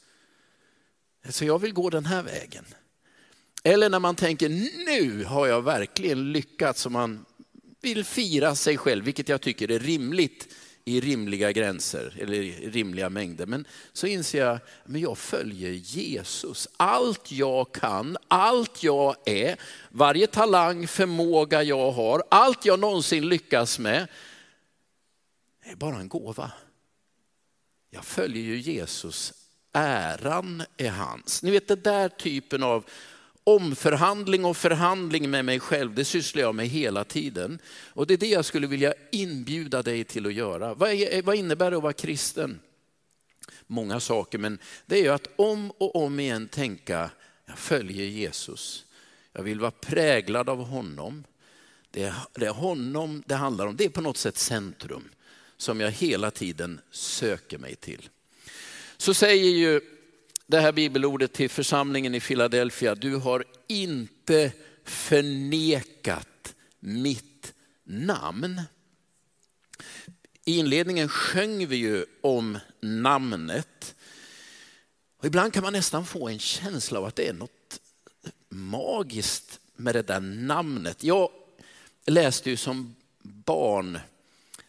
Så 1.28 1.44
jag 1.44 1.58
vill 1.58 1.72
gå 1.72 1.90
den 1.90 2.06
här 2.06 2.22
vägen. 2.22 2.64
Eller 3.62 3.88
när 3.88 3.98
man 3.98 4.16
tänker, 4.16 4.48
nu 4.86 5.24
har 5.24 5.46
jag 5.46 5.62
verkligen 5.62 6.32
lyckats, 6.32 6.86
och 6.86 6.92
man 6.92 7.24
vill 7.80 8.04
fira 8.04 8.54
sig 8.54 8.76
själv, 8.76 9.04
vilket 9.04 9.28
jag 9.28 9.40
tycker 9.40 9.70
är 9.70 9.78
rimligt 9.78 10.54
i 10.84 11.00
rimliga 11.00 11.52
gränser 11.52 12.16
eller 12.20 12.34
i 12.34 12.70
rimliga 12.70 13.10
mängder. 13.10 13.46
Men 13.46 13.66
så 13.92 14.06
inser 14.06 14.46
jag, 14.46 14.58
men 14.84 15.00
jag 15.00 15.18
följer 15.18 15.70
Jesus. 15.70 16.68
Allt 16.76 17.32
jag 17.32 17.72
kan, 17.72 18.16
allt 18.28 18.82
jag 18.82 19.16
är, 19.24 19.56
varje 19.88 20.26
talang, 20.26 20.86
förmåga 20.86 21.62
jag 21.62 21.90
har, 21.90 22.22
allt 22.30 22.64
jag 22.64 22.80
någonsin 22.80 23.28
lyckas 23.28 23.78
med, 23.78 24.08
är 25.62 25.76
bara 25.76 25.96
en 25.96 26.08
gåva. 26.08 26.52
Jag 27.90 28.04
följer 28.04 28.42
ju 28.42 28.58
Jesus, 28.58 29.32
äran 29.72 30.62
är 30.76 30.90
hans. 30.90 31.42
Ni 31.42 31.50
vet 31.50 31.68
den 31.68 31.82
där 31.82 32.08
typen 32.08 32.62
av 32.62 32.84
omförhandling 33.44 34.44
och 34.44 34.56
förhandling 34.56 35.30
med 35.30 35.44
mig 35.44 35.60
själv, 35.60 35.94
det 35.94 36.04
sysslar 36.04 36.42
jag 36.42 36.54
med 36.54 36.68
hela 36.68 37.04
tiden. 37.04 37.58
Och 37.88 38.06
det 38.06 38.14
är 38.14 38.18
det 38.18 38.26
jag 38.26 38.44
skulle 38.44 38.66
vilja 38.66 38.94
inbjuda 39.12 39.82
dig 39.82 40.04
till 40.04 40.26
att 40.26 40.32
göra. 40.32 40.74
Vad, 40.74 40.90
är, 40.90 41.16
eh, 41.16 41.24
vad 41.24 41.36
innebär 41.36 41.70
det 41.70 41.76
att 41.76 41.82
vara 41.82 41.92
kristen? 41.92 42.60
Många 43.66 44.00
saker, 44.00 44.38
men 44.38 44.58
det 44.86 44.98
är 44.98 45.02
ju 45.02 45.08
att 45.08 45.28
om 45.36 45.70
och 45.70 45.96
om 45.96 46.20
igen 46.20 46.48
tänka, 46.48 47.10
jag 47.46 47.58
följer 47.58 48.06
Jesus. 48.06 48.84
Jag 49.32 49.42
vill 49.42 49.60
vara 49.60 49.70
präglad 49.70 50.48
av 50.48 50.64
honom. 50.64 51.24
Det 51.90 52.02
är, 52.02 52.14
det 52.32 52.46
är 52.46 52.52
honom 52.52 53.22
det 53.26 53.34
handlar 53.34 53.66
om, 53.66 53.76
det 53.76 53.84
är 53.84 53.88
på 53.88 54.00
något 54.00 54.16
sätt 54.16 54.38
centrum 54.38 55.08
som 55.56 55.80
jag 55.80 55.90
hela 55.90 56.30
tiden 56.30 56.80
söker 56.90 57.58
mig 57.58 57.74
till. 57.74 58.08
Så 58.96 59.14
säger 59.14 59.50
ju 59.50 59.80
det 60.46 60.60
här 60.60 60.72
bibelordet 60.72 61.32
till 61.32 61.50
församlingen 61.50 62.14
i 62.14 62.20
Philadelphia. 62.20 62.94
Du 62.94 63.16
har 63.16 63.44
inte 63.66 64.52
förnekat 64.84 66.54
mitt 66.80 67.54
namn. 67.84 68.62
I 70.44 70.58
inledningen 70.58 71.08
sjöng 71.08 71.66
vi 71.66 71.76
ju 71.76 72.04
om 72.20 72.58
namnet. 72.80 73.94
Och 75.18 75.24
ibland 75.24 75.52
kan 75.52 75.62
man 75.62 75.72
nästan 75.72 76.06
få 76.06 76.28
en 76.28 76.38
känsla 76.38 76.98
av 76.98 77.04
att 77.04 77.16
det 77.16 77.28
är 77.28 77.32
något 77.32 77.80
magiskt 78.48 79.60
med 79.76 79.94
det 79.94 80.02
där 80.02 80.20
namnet. 80.20 81.04
Jag 81.04 81.30
läste 82.06 82.50
ju 82.50 82.56
som 82.56 82.94
barn 83.22 83.98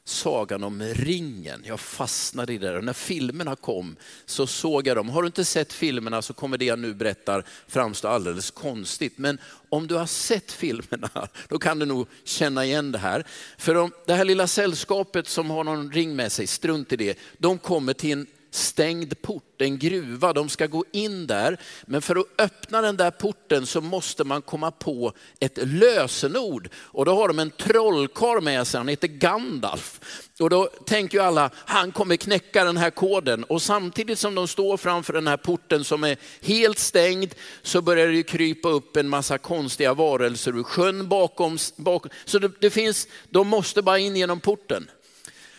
sagan 0.08 0.64
om 0.64 0.82
ringen. 0.84 1.64
Jag 1.66 1.80
fastnade 1.80 2.54
i 2.54 2.58
det 2.58 2.78
och 2.78 2.84
när 2.84 2.94
filmerna 2.94 3.56
kom 3.56 3.96
så 4.26 4.48
såg 4.48 4.88
jag 4.88 4.98
dem. 4.98 5.10
Har 5.10 5.22
du 5.22 5.26
inte 5.26 5.46
sett 5.46 5.74
filmerna 5.74 6.22
så 6.22 6.34
kommer 6.34 6.58
det 6.58 6.66
jag 6.66 6.80
nu 6.80 6.94
berättar 6.94 7.44
framstå 7.68 8.08
alldeles 8.08 8.52
konstigt. 8.52 9.18
Men 9.18 9.40
om 9.70 9.88
du 9.88 9.96
har 9.96 10.06
sett 10.06 10.52
filmerna, 10.52 11.10
då 11.48 11.60
kan 11.60 11.80
du 11.80 11.86
nog 11.86 12.08
känna 12.24 12.66
igen 12.66 12.92
det 12.92 12.98
här. 12.98 13.26
För 13.58 13.76
om 13.76 13.92
det 14.06 14.14
här 14.14 14.26
lilla 14.26 14.48
sällskapet 14.48 15.28
som 15.28 15.50
har 15.50 15.64
någon 15.64 15.92
ring 15.92 16.16
med 16.16 16.32
sig, 16.32 16.48
strunt 16.48 16.94
i 16.94 16.96
det, 16.96 17.20
de 17.38 17.58
kommer 17.58 17.94
till 17.94 18.12
en 18.12 18.28
stängd 18.56 19.22
port, 19.22 19.62
en 19.62 19.80
gruva. 19.80 20.34
De 20.34 20.50
ska 20.50 20.68
gå 20.68 20.86
in 20.92 21.28
där, 21.28 21.58
men 21.86 22.02
för 22.02 22.16
att 22.16 22.26
öppna 22.38 22.82
den 22.82 22.98
där 22.98 23.12
porten 23.12 23.66
så 23.66 23.82
måste 23.82 24.24
man 24.24 24.42
komma 24.42 24.72
på 24.72 25.14
ett 25.40 25.58
lösenord. 25.62 26.70
Och 26.76 27.06
då 27.06 27.16
har 27.16 27.28
de 27.28 27.40
en 27.40 27.52
trollkarl 27.52 28.42
med 28.42 28.68
sig, 28.68 28.78
han 28.78 28.88
heter 28.88 29.08
Gandalf. 29.08 30.00
Och 30.40 30.50
då 30.50 30.66
tänker 30.66 31.18
ju 31.18 31.24
alla, 31.24 31.50
han 31.56 31.92
kommer 31.92 32.16
knäcka 32.16 32.64
den 32.64 32.78
här 32.78 32.90
koden. 32.90 33.44
Och 33.44 33.62
samtidigt 33.62 34.20
som 34.20 34.36
de 34.36 34.48
står 34.48 34.78
framför 34.78 35.14
den 35.14 35.28
här 35.28 35.38
porten 35.38 35.84
som 35.84 36.04
är 36.04 36.18
helt 36.42 36.80
stängd 36.80 37.34
så 37.62 37.82
börjar 37.82 38.08
det 38.08 38.24
krypa 38.24 38.70
upp 38.70 38.98
en 38.98 39.10
massa 39.10 39.38
konstiga 39.38 39.94
varelser 39.94 40.58
ur 40.58 40.64
sjön 40.64 41.10
bakom. 41.10 41.58
bakom. 41.76 42.12
Så 42.26 42.40
det, 42.40 42.52
det 42.60 42.70
finns, 42.70 43.08
de 43.30 43.48
måste 43.48 43.82
bara 43.82 44.00
in 44.00 44.16
genom 44.16 44.40
porten. 44.40 44.88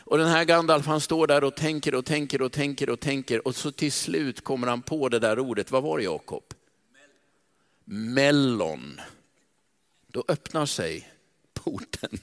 Och 0.06 0.18
den 0.18 0.28
här 0.28 0.44
Gandalf 0.44 0.86
han 0.86 1.00
står 1.00 1.26
där 1.26 1.44
och 1.44 1.54
tänker 1.54 1.94
och 1.94 2.04
tänker 2.04 2.42
och 2.42 2.52
tänker 2.52 2.90
och 2.90 3.00
tänker 3.00 3.46
och 3.46 3.56
så 3.56 3.72
till 3.72 3.92
slut 3.92 4.44
kommer 4.44 4.66
han 4.66 4.82
på 4.82 5.08
det 5.08 5.18
där 5.18 5.38
ordet. 5.38 5.70
Vad 5.70 5.82
var 5.82 5.98
det 5.98 6.04
Jakob? 6.04 6.42
Mellon. 7.84 9.00
Då 10.06 10.24
öppnar 10.28 10.66
sig 10.66 11.10
porten. 11.54 12.18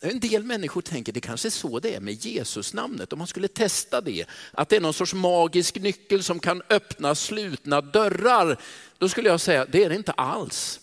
En 0.00 0.20
del 0.20 0.42
människor 0.42 0.82
tänker 0.82 1.12
det 1.12 1.20
kanske 1.20 1.48
är 1.48 1.50
så 1.50 1.80
det 1.80 1.94
är 1.94 2.00
med 2.00 2.24
Jesusnamnet. 2.24 3.12
Om 3.12 3.18
man 3.18 3.26
skulle 3.26 3.48
testa 3.48 4.00
det, 4.00 4.24
att 4.52 4.68
det 4.68 4.76
är 4.76 4.80
någon 4.80 4.94
sorts 4.94 5.14
magisk 5.14 5.76
nyckel 5.76 6.22
som 6.22 6.40
kan 6.40 6.62
öppna 6.70 7.14
slutna 7.14 7.80
dörrar. 7.80 8.60
Då 8.98 9.08
skulle 9.08 9.28
jag 9.28 9.40
säga, 9.40 9.66
det 9.66 9.84
är 9.84 9.88
det 9.88 9.96
inte 9.96 10.12
alls. 10.12 10.80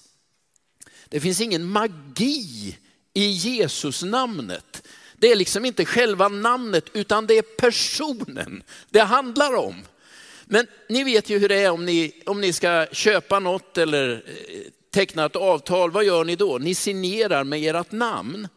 Det 1.09 1.19
finns 1.19 1.41
ingen 1.41 1.65
magi 1.65 2.77
i 3.13 3.29
Jesusnamnet. 3.29 4.83
Det 5.19 5.31
är 5.31 5.35
liksom 5.35 5.65
inte 5.65 5.85
själva 5.85 6.27
namnet 6.27 6.85
utan 6.93 7.27
det 7.27 7.37
är 7.37 7.41
personen 7.41 8.63
det 8.89 8.99
handlar 8.99 9.55
om. 9.55 9.75
Men 10.45 10.67
ni 10.89 11.03
vet 11.03 11.29
ju 11.29 11.39
hur 11.39 11.49
det 11.49 11.55
är 11.55 11.71
om 11.71 11.85
ni, 11.85 12.21
om 12.25 12.41
ni 12.41 12.53
ska 12.53 12.87
köpa 12.91 13.39
något 13.39 13.77
eller 13.77 14.23
eh, 14.27 14.71
teckna 14.91 15.25
ett 15.25 15.35
avtal. 15.35 15.91
Vad 15.91 16.03
gör 16.03 16.23
ni 16.23 16.35
då? 16.35 16.57
Ni 16.57 16.75
signerar 16.75 17.43
med 17.43 17.75
ert 17.75 17.91
namn. 17.91 18.47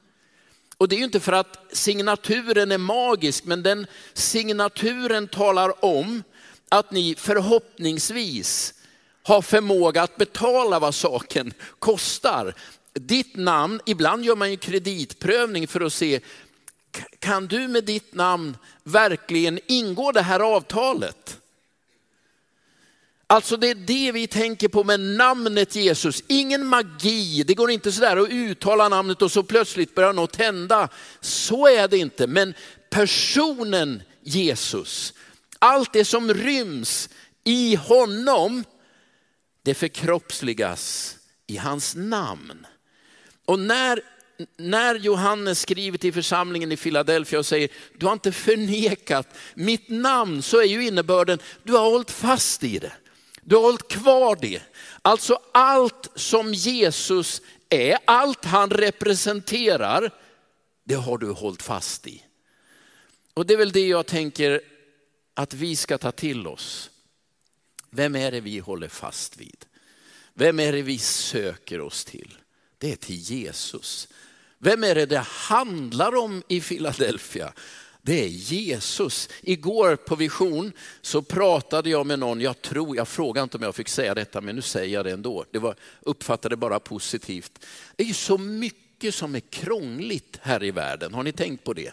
Och 0.76 0.88
det 0.88 0.96
är 0.96 0.98
ju 0.98 1.04
inte 1.04 1.20
för 1.20 1.32
att 1.32 1.64
signaturen 1.72 2.72
är 2.72 2.78
magisk, 2.78 3.44
men 3.44 3.62
den 3.62 3.86
signaturen 4.14 5.28
talar 5.28 5.84
om 5.84 6.22
att 6.68 6.90
ni 6.90 7.14
förhoppningsvis 7.18 8.74
har 9.22 9.42
förmåga 9.42 10.02
att 10.02 10.16
betala 10.16 10.78
vad 10.78 10.94
saken 10.94 11.52
kostar. 11.78 12.54
Ditt 12.94 13.36
namn, 13.36 13.80
ibland 13.86 14.24
gör 14.24 14.36
man 14.36 14.50
ju 14.50 14.56
kreditprövning 14.56 15.68
för 15.68 15.80
att 15.80 15.92
se, 15.92 16.20
kan 17.18 17.46
du 17.46 17.68
med 17.68 17.84
ditt 17.84 18.14
namn 18.14 18.56
verkligen 18.82 19.60
ingå 19.66 20.12
det 20.12 20.22
här 20.22 20.40
avtalet? 20.40 21.38
Alltså 23.32 23.56
det 23.56 23.70
är 23.70 23.74
det 23.74 24.12
vi 24.12 24.26
tänker 24.26 24.68
på 24.68 24.84
med 24.84 25.00
namnet 25.00 25.76
Jesus. 25.76 26.22
Ingen 26.26 26.66
magi, 26.66 27.42
det 27.42 27.54
går 27.54 27.70
inte 27.70 27.92
sådär 27.92 28.16
att 28.16 28.28
uttala 28.28 28.88
namnet 28.88 29.22
och 29.22 29.32
så 29.32 29.42
plötsligt 29.42 29.94
börjar 29.94 30.12
något 30.12 30.36
hända. 30.36 30.88
Så 31.20 31.66
är 31.66 31.88
det 31.88 31.98
inte, 31.98 32.26
men 32.26 32.54
personen 32.90 34.02
Jesus, 34.22 35.14
allt 35.58 35.92
det 35.92 36.04
som 36.04 36.34
ryms 36.34 37.08
i 37.44 37.74
honom, 37.74 38.64
det 39.62 39.74
förkroppsligas 39.74 41.16
i 41.46 41.56
hans 41.56 41.94
namn. 41.94 42.66
Och 43.44 43.58
när 43.58 44.00
när 44.56 44.94
Johannes 44.94 45.60
skriver 45.60 45.98
till 45.98 46.12
församlingen 46.12 46.72
i 46.72 46.76
Philadelphia 46.76 47.38
och 47.38 47.46
säger, 47.46 47.68
du 47.98 48.06
har 48.06 48.12
inte 48.12 48.32
förnekat 48.32 49.28
mitt 49.54 49.88
namn, 49.88 50.42
så 50.42 50.60
är 50.60 50.64
ju 50.64 50.86
innebörden, 50.86 51.38
du 51.62 51.72
har 51.72 51.90
hållit 51.90 52.10
fast 52.10 52.64
i 52.64 52.78
det. 52.78 52.92
Du 53.42 53.56
har 53.56 53.62
hållit 53.62 53.88
kvar 53.88 54.38
det. 54.40 54.62
Alltså 55.02 55.38
allt 55.52 56.08
som 56.14 56.54
Jesus 56.54 57.42
är, 57.68 57.98
allt 58.04 58.44
han 58.44 58.70
representerar, 58.70 60.10
det 60.84 60.94
har 60.94 61.18
du 61.18 61.30
hållit 61.30 61.62
fast 61.62 62.06
i. 62.06 62.24
Och 63.34 63.46
det 63.46 63.54
är 63.54 63.58
väl 63.58 63.72
det 63.72 63.88
jag 63.88 64.06
tänker 64.06 64.60
att 65.34 65.54
vi 65.54 65.76
ska 65.76 65.98
ta 65.98 66.12
till 66.12 66.46
oss. 66.46 66.90
Vem 67.90 68.16
är 68.16 68.30
det 68.30 68.40
vi 68.40 68.58
håller 68.58 68.88
fast 68.88 69.36
vid? 69.36 69.64
Vem 70.34 70.60
är 70.60 70.72
det 70.72 70.82
vi 70.82 70.98
söker 70.98 71.80
oss 71.80 72.04
till? 72.04 72.38
Det 72.82 72.92
är 72.92 72.96
till 72.96 73.16
Jesus. 73.16 74.08
Vem 74.58 74.84
är 74.84 74.94
det 74.94 75.06
det 75.06 75.18
handlar 75.26 76.14
om 76.14 76.42
i 76.48 76.60
Philadelphia? 76.60 77.52
Det 78.02 78.24
är 78.24 78.28
Jesus. 78.28 79.28
Igår 79.42 79.96
på 79.96 80.16
Vision 80.16 80.72
så 81.02 81.22
pratade 81.22 81.90
jag 81.90 82.06
med 82.06 82.18
någon, 82.18 82.40
jag 82.40 82.62
tror, 82.62 82.96
jag 82.96 83.08
frågade 83.08 83.42
inte 83.42 83.56
om 83.56 83.62
jag 83.62 83.74
fick 83.74 83.88
säga 83.88 84.14
detta, 84.14 84.40
men 84.40 84.56
nu 84.56 84.62
säger 84.62 84.94
jag 84.94 85.04
det 85.04 85.10
ändå. 85.10 85.44
Det 85.50 85.58
var, 85.58 85.76
uppfattade 86.00 86.56
bara 86.56 86.80
positivt. 86.80 87.66
Det 87.96 88.02
är 88.02 88.06
ju 88.06 88.14
så 88.14 88.38
mycket 88.38 89.14
som 89.14 89.34
är 89.34 89.40
krångligt 89.40 90.38
här 90.42 90.64
i 90.64 90.70
världen, 90.70 91.14
har 91.14 91.22
ni 91.22 91.32
tänkt 91.32 91.64
på 91.64 91.72
det? 91.72 91.92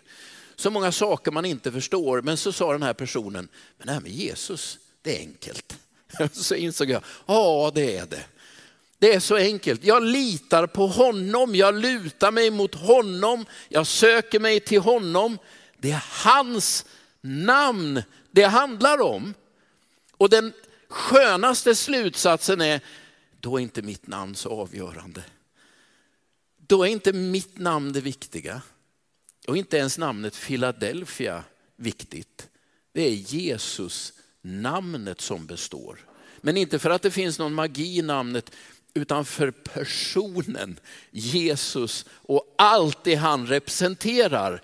Så 0.56 0.70
många 0.70 0.92
saker 0.92 1.32
man 1.32 1.46
inte 1.46 1.72
förstår, 1.72 2.22
men 2.22 2.38
så 2.38 2.52
sa 2.52 2.72
den 2.72 2.84
här 2.84 2.94
personen, 2.94 3.48
men 3.78 3.88
det 3.88 3.94
här 3.94 4.02
med 4.02 4.12
Jesus, 4.12 4.80
det 5.02 5.18
är 5.18 5.20
enkelt. 5.20 5.78
Så 6.32 6.56
insåg 6.56 6.90
jag, 6.90 7.04
ja 7.26 7.72
det 7.76 7.98
är 7.98 8.06
det. 8.06 8.26
Det 9.00 9.14
är 9.14 9.20
så 9.20 9.36
enkelt. 9.36 9.84
Jag 9.84 10.04
litar 10.04 10.68
på 10.68 10.88
honom, 10.88 11.56
jag 11.56 11.76
lutar 11.76 12.32
mig 12.32 12.52
mot 12.52 12.76
honom, 12.76 13.46
jag 13.70 13.88
söker 13.88 14.40
mig 14.40 14.60
till 14.60 14.80
honom. 14.82 15.38
Det 15.78 15.92
är 15.92 16.06
hans 16.24 16.86
namn 17.22 18.04
det 18.32 18.44
handlar 18.44 19.02
om. 19.02 19.34
Och 20.12 20.30
den 20.30 20.54
skönaste 20.90 21.76
slutsatsen 21.76 22.62
är, 22.62 22.82
då 23.40 23.58
är 23.58 23.62
inte 23.62 23.82
mitt 23.82 24.08
namn 24.08 24.36
så 24.36 24.50
avgörande. 24.50 25.24
Då 26.58 26.84
är 26.84 26.90
inte 26.90 27.14
mitt 27.14 27.58
namn 27.58 27.94
det 27.94 28.02
viktiga. 28.02 28.62
Och 29.48 29.58
inte 29.58 29.78
ens 29.78 29.98
namnet 29.98 30.36
Philadelphia 30.36 31.44
viktigt. 31.76 32.48
Det 32.94 33.02
är 33.02 33.12
Jesus 33.12 34.14
namnet 34.42 35.22
som 35.22 35.46
består. 35.46 36.06
Men 36.42 36.58
inte 36.58 36.80
för 36.80 36.90
att 36.90 37.02
det 37.02 37.12
finns 37.12 37.40
någon 37.40 37.54
magi 37.54 37.98
i 37.98 38.02
namnet, 38.02 38.52
utan 38.94 39.26
för 39.26 39.52
personen 39.52 40.80
Jesus 41.12 42.06
och 42.12 42.56
allt 42.58 43.04
det 43.04 43.16
han 43.16 43.48
representerar. 43.48 44.62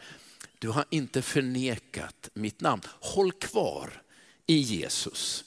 Du 0.59 0.69
har 0.69 0.85
inte 0.89 1.21
förnekat 1.21 2.29
mitt 2.33 2.61
namn. 2.61 2.81
Håll 2.99 3.31
kvar 3.31 4.01
i 4.47 4.57
Jesus. 4.57 5.43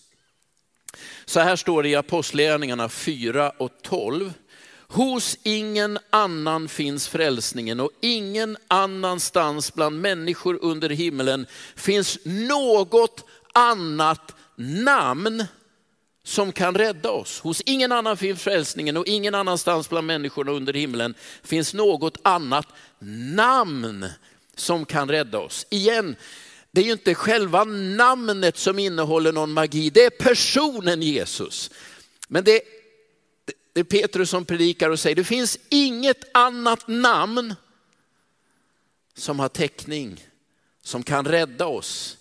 Så 1.25 1.41
här 1.41 1.57
står 1.57 1.83
det 1.83 1.89
i 1.89 1.97
Apostlagärningarna 1.97 2.89
4 2.89 3.51
och 3.51 3.73
12. 3.83 4.33
Hos 4.91 5.39
ingen 5.43 5.99
annan 6.11 6.69
finns 6.69 7.09
frälsningen 7.09 7.81
och 7.81 7.91
ingen 8.01 8.57
annanstans 8.69 9.75
bland 9.75 10.01
människor 10.01 10.59
under 10.63 10.89
himlen 10.91 11.47
finns 11.77 12.19
något 12.25 13.25
annat 13.53 14.35
namn 14.57 15.45
som 16.29 16.53
kan 16.53 16.75
rädda 16.75 17.11
oss. 17.11 17.41
Hos 17.41 17.63
ingen 17.67 17.93
annan 17.93 18.17
finns 18.17 18.43
frälsningen 18.43 18.97
och 18.97 19.07
ingen 19.07 19.35
annanstans 19.35 19.89
bland 19.89 20.07
människorna 20.07 20.53
under 20.53 20.73
himlen 20.73 21.15
finns 21.43 21.75
något 21.75 22.19
annat 22.23 22.67
namn 22.99 24.07
som 24.55 24.85
kan 24.85 25.09
rädda 25.09 25.39
oss. 25.39 25.67
Igen, 25.71 26.17
det 26.71 26.81
är 26.81 26.85
ju 26.85 26.93
inte 26.93 27.15
själva 27.15 27.65
namnet 27.65 28.57
som 28.57 28.79
innehåller 28.79 29.33
någon 29.33 29.53
magi, 29.53 29.91
det 29.91 30.05
är 30.05 30.11
personen 30.11 31.03
Jesus. 31.03 31.71
Men 32.29 32.45
det, 32.45 32.61
det 33.73 33.81
är 33.81 33.85
Petrus 33.85 34.31
som 34.31 34.45
predikar 34.45 34.91
och 34.91 35.01
säger, 35.01 35.17
det 35.17 35.25
finns 35.25 35.59
inget 35.69 36.37
annat 36.37 36.89
namn 36.89 37.55
som 39.15 39.39
har 39.41 39.49
täckning, 39.49 40.25
som 40.83 41.03
kan 41.03 41.25
rädda 41.25 41.67
oss. 41.67 42.19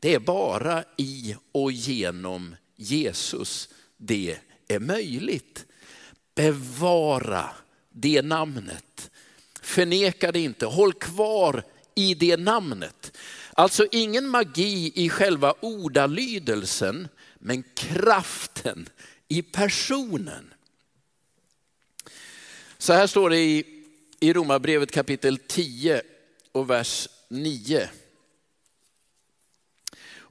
Det 0.00 0.14
är 0.14 0.18
bara 0.18 0.84
i 0.96 1.36
och 1.52 1.72
genom 1.72 2.54
Jesus 2.80 3.68
det 3.96 4.38
är 4.68 4.80
möjligt. 4.80 5.66
Bevara 6.34 7.50
det 7.90 8.22
namnet. 8.22 9.10
Förneka 9.62 10.32
det 10.32 10.40
inte, 10.40 10.66
håll 10.66 10.92
kvar 10.92 11.62
i 11.94 12.14
det 12.14 12.36
namnet. 12.36 13.16
Alltså 13.52 13.86
ingen 13.92 14.28
magi 14.28 14.92
i 14.94 15.08
själva 15.08 15.54
ordalydelsen, 15.60 17.08
men 17.38 17.64
kraften 17.74 18.88
i 19.28 19.42
personen. 19.42 20.54
Så 22.78 22.92
här 22.92 23.06
står 23.06 23.30
det 23.30 23.38
i, 23.38 23.84
i 24.20 24.32
Romarbrevet 24.32 24.90
kapitel 24.90 25.38
10 25.38 26.02
och 26.52 26.70
vers 26.70 27.08
9. 27.28 27.88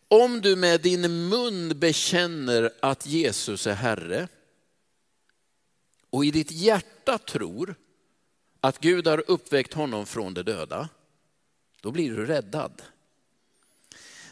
Om 0.07 0.41
du 0.41 0.55
med 0.55 0.81
din 0.81 1.29
mun 1.29 1.79
bekänner 1.79 2.71
att 2.79 3.05
Jesus 3.05 3.67
är 3.67 3.73
Herre 3.73 4.27
och 6.09 6.25
i 6.25 6.31
ditt 6.31 6.51
hjärta 6.51 7.17
tror 7.17 7.75
att 8.61 8.79
Gud 8.79 9.07
har 9.07 9.23
uppväckt 9.27 9.73
honom 9.73 10.05
från 10.05 10.33
de 10.33 10.43
döda, 10.43 10.89
då 11.81 11.91
blir 11.91 12.15
du 12.15 12.25
räddad. 12.25 12.81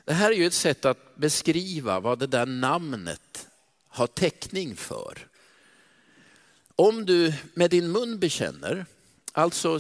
Det 0.06 0.14
här 0.14 0.32
är 0.32 0.36
ju 0.36 0.46
ett 0.46 0.54
sätt 0.54 0.86
att 0.86 1.16
beskriva 1.16 2.00
vad 2.00 2.20
det 2.20 2.28
där 2.28 2.46
namnet 2.46 3.48
har 3.88 4.08
täckning 4.08 4.76
för. 4.76 5.28
Om 6.76 7.06
du 7.06 7.34
med 7.54 7.70
din 7.70 7.92
mun 7.92 8.20
bekänner, 8.20 8.86
alltså 9.32 9.80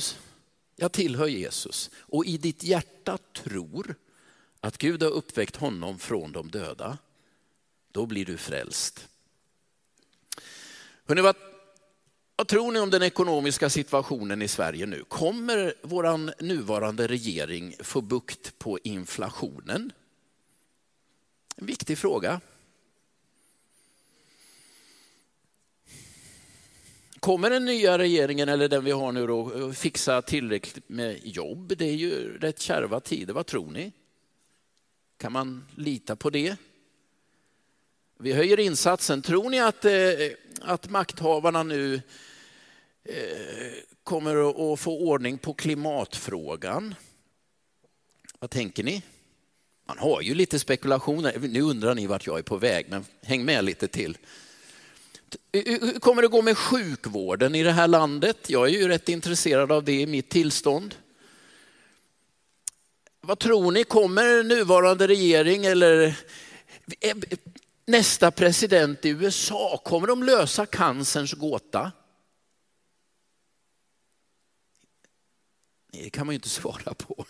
jag 0.76 0.92
tillhör 0.92 1.28
Jesus 1.28 1.90
och 1.96 2.26
i 2.26 2.38
ditt 2.38 2.64
hjärta 2.64 3.18
tror 3.34 3.96
att 4.66 4.78
Gud 4.78 5.04
har 5.04 5.10
uppväckt 5.10 5.56
honom 5.56 6.00
från 6.00 6.32
de 6.32 6.50
döda, 6.52 6.98
då 7.92 8.06
blir 8.06 8.26
du 8.26 8.38
frälst. 8.38 9.08
Hörrni, 11.06 11.22
vad, 11.22 11.36
vad 12.36 12.48
tror 12.48 12.72
ni 12.72 12.80
om 12.80 12.90
den 12.90 13.04
ekonomiska 13.04 13.70
situationen 13.70 14.42
i 14.42 14.48
Sverige 14.48 14.86
nu? 14.86 15.04
Kommer 15.08 15.74
vår 15.82 16.44
nuvarande 16.44 17.08
regering 17.08 17.76
få 17.80 18.02
bukt 18.02 18.60
på 18.60 18.80
inflationen? 18.84 19.92
En 21.56 21.66
viktig 21.66 21.98
fråga. 21.98 22.42
Kommer 27.20 27.50
den 27.50 27.66
nya 27.66 27.98
regeringen, 27.98 28.50
eller 28.50 28.70
den 28.70 28.84
vi 28.84 28.92
har 28.92 29.12
nu 29.12 29.28
då, 29.28 29.74
fixa 29.74 30.22
tillräckligt 30.22 30.90
med 30.90 31.20
jobb? 31.24 31.78
Det 31.78 31.86
är 31.86 31.96
ju 31.96 32.38
rätt 32.38 32.60
kärva 32.60 33.00
tider, 33.00 33.34
vad 33.34 33.46
tror 33.46 33.72
ni? 33.72 33.92
Kan 35.18 35.32
man 35.32 35.66
lita 35.76 36.16
på 36.16 36.30
det? 36.30 36.56
Vi 38.20 38.34
höjer 38.34 38.60
insatsen. 38.60 39.22
Tror 39.22 39.50
ni 39.50 39.60
att, 39.60 39.86
eh, 39.86 39.92
att 40.62 40.90
makthavarna 40.90 41.64
nu 41.64 42.02
eh, 43.04 43.14
kommer 44.04 44.74
att 44.74 44.80
få 44.80 45.00
ordning 45.00 45.38
på 45.38 45.54
klimatfrågan? 45.54 46.96
Vad 48.40 48.50
tänker 48.50 48.84
ni? 48.84 49.04
Man 49.88 49.98
har 49.98 50.22
ju 50.22 50.36
lite 50.36 50.60
spekulationer. 50.60 51.40
Nu 51.40 51.62
undrar 51.62 51.96
ni 51.96 52.08
vart 52.08 52.28
jag 52.28 52.40
är 52.40 52.44
på 52.44 52.58
väg, 52.58 52.86
men 52.90 53.06
häng 53.22 53.46
med 53.46 53.66
lite 53.66 53.88
till. 53.88 54.18
Hur 55.52 56.00
kommer 56.00 56.22
det 56.22 56.28
gå 56.28 56.42
med 56.42 56.58
sjukvården 56.58 57.56
i 57.56 57.64
det 57.64 57.72
här 57.72 57.88
landet? 57.88 58.50
Jag 58.50 58.68
är 58.68 58.72
ju 58.72 58.88
rätt 58.88 59.10
intresserad 59.10 59.72
av 59.72 59.84
det 59.84 60.02
i 60.02 60.08
mitt 60.08 60.30
tillstånd. 60.30 60.96
Vad 63.26 63.40
tror 63.40 63.72
ni, 63.72 63.84
kommer 63.84 64.44
nuvarande 64.44 65.08
regering 65.08 65.66
eller 65.66 66.16
eh, 67.00 67.18
nästa 67.86 68.32
president 68.32 69.06
i 69.06 69.10
USA, 69.10 69.82
kommer 69.86 70.08
de 70.08 70.24
lösa 70.24 70.66
cancerns 70.66 71.34
gåta? 71.34 71.92
Det 75.92 76.10
kan 76.10 76.26
man 76.26 76.34
ju 76.34 76.36
inte 76.36 76.50
svara 76.62 76.94
på. 76.94 77.26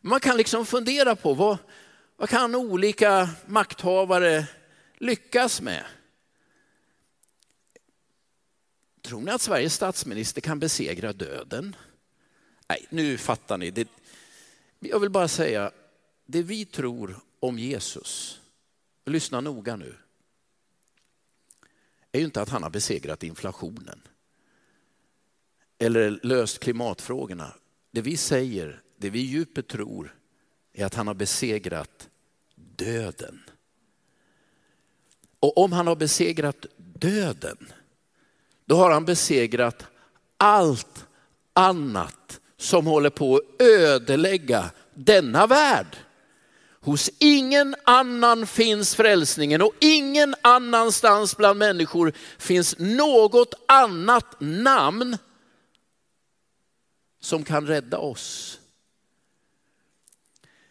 Man 0.00 0.20
kan 0.20 0.36
liksom 0.36 0.66
fundera 0.66 1.16
på 1.16 1.34
vad, 1.34 1.58
vad 2.16 2.28
kan 2.28 2.54
olika 2.54 3.30
makthavare 3.46 4.46
lyckas 4.98 5.60
med? 5.60 5.84
Tror 9.02 9.20
ni 9.20 9.30
att 9.30 9.42
Sveriges 9.42 9.74
statsminister 9.74 10.40
kan 10.40 10.58
besegra 10.58 11.12
döden? 11.12 11.76
Nej, 12.68 12.86
nu 12.88 13.18
fattar 13.18 13.58
ni. 13.58 13.70
Det, 13.70 13.88
jag 14.88 15.00
vill 15.00 15.10
bara 15.10 15.28
säga, 15.28 15.72
det 16.26 16.42
vi 16.42 16.64
tror 16.64 17.16
om 17.40 17.58
Jesus, 17.58 18.40
lyssna 19.04 19.40
noga 19.40 19.76
nu, 19.76 19.94
är 22.12 22.18
ju 22.18 22.24
inte 22.24 22.42
att 22.42 22.48
han 22.48 22.62
har 22.62 22.70
besegrat 22.70 23.22
inflationen 23.22 24.02
eller 25.78 26.20
löst 26.22 26.58
klimatfrågorna. 26.58 27.54
Det 27.90 28.00
vi 28.00 28.16
säger, 28.16 28.82
det 28.96 29.10
vi 29.10 29.18
djupet 29.18 29.68
tror, 29.68 30.16
är 30.72 30.86
att 30.86 30.94
han 30.94 31.06
har 31.06 31.14
besegrat 31.14 32.08
döden. 32.54 33.42
Och 35.40 35.58
om 35.58 35.72
han 35.72 35.86
har 35.86 35.96
besegrat 35.96 36.66
döden, 36.76 37.72
då 38.64 38.76
har 38.76 38.90
han 38.90 39.04
besegrat 39.04 39.86
allt 40.36 41.06
annat 41.52 42.40
som 42.62 42.86
håller 42.86 43.10
på 43.10 43.36
att 43.36 43.62
ödelägga 43.62 44.70
denna 44.94 45.46
värld. 45.46 45.96
Hos 46.80 47.10
ingen 47.18 47.74
annan 47.84 48.46
finns 48.46 48.94
frälsningen 48.94 49.62
och 49.62 49.72
ingen 49.80 50.34
annanstans 50.42 51.36
bland 51.36 51.58
människor 51.58 52.12
finns 52.38 52.78
något 52.78 53.54
annat 53.68 54.36
namn 54.38 55.18
som 57.20 57.44
kan 57.44 57.66
rädda 57.66 57.98
oss. 57.98 58.58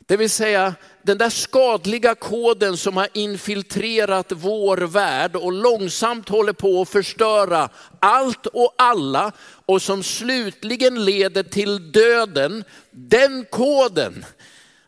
Det 0.06 0.18
vill 0.18 0.30
säga 0.30 0.76
den 1.02 1.18
där 1.18 1.30
skadliga 1.30 2.16
koden 2.16 2.78
som 2.78 2.98
har 2.98 3.08
infiltrerat 3.14 4.32
vår 4.32 4.78
värld 4.78 5.36
och 5.36 5.52
långsamt 5.52 6.30
håller 6.30 6.54
på 6.54 6.82
att 6.82 6.90
förstöra 6.90 7.70
allt 8.00 8.46
och 8.46 8.76
alla 8.78 9.32
och 9.66 9.82
som 9.82 10.04
slutligen 10.04 11.06
leder 11.06 11.44
till 11.44 11.92
döden. 11.92 12.64
Den 12.92 13.46
koden 13.52 14.26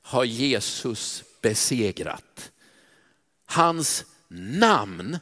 har 0.02 0.23
Jesus 0.23 1.23
besegrat. 1.41 2.52
Hans 3.45 4.06
namn 4.38 5.19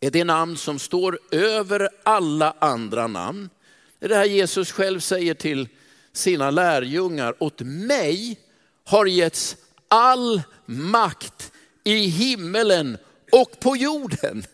är 0.00 0.10
det 0.10 0.24
namn 0.24 0.56
som 0.56 0.78
står 0.78 1.18
över 1.30 1.88
alla 2.02 2.54
andra 2.58 3.06
namn. 3.06 3.50
Det 3.98 4.06
är 4.06 4.08
det 4.08 4.16
här 4.16 4.24
Jesus 4.24 4.72
själv 4.72 5.00
säger 5.00 5.34
till 5.34 5.68
sina 6.12 6.50
lärjungar. 6.50 7.34
Åt 7.38 7.60
mig 7.60 8.38
har 8.84 9.06
getts 9.06 9.56
all 9.88 10.42
makt 10.66 11.52
i 11.84 11.96
himmelen 11.96 12.98
och 13.32 13.60
på 13.60 13.76
jorden. 13.76 14.44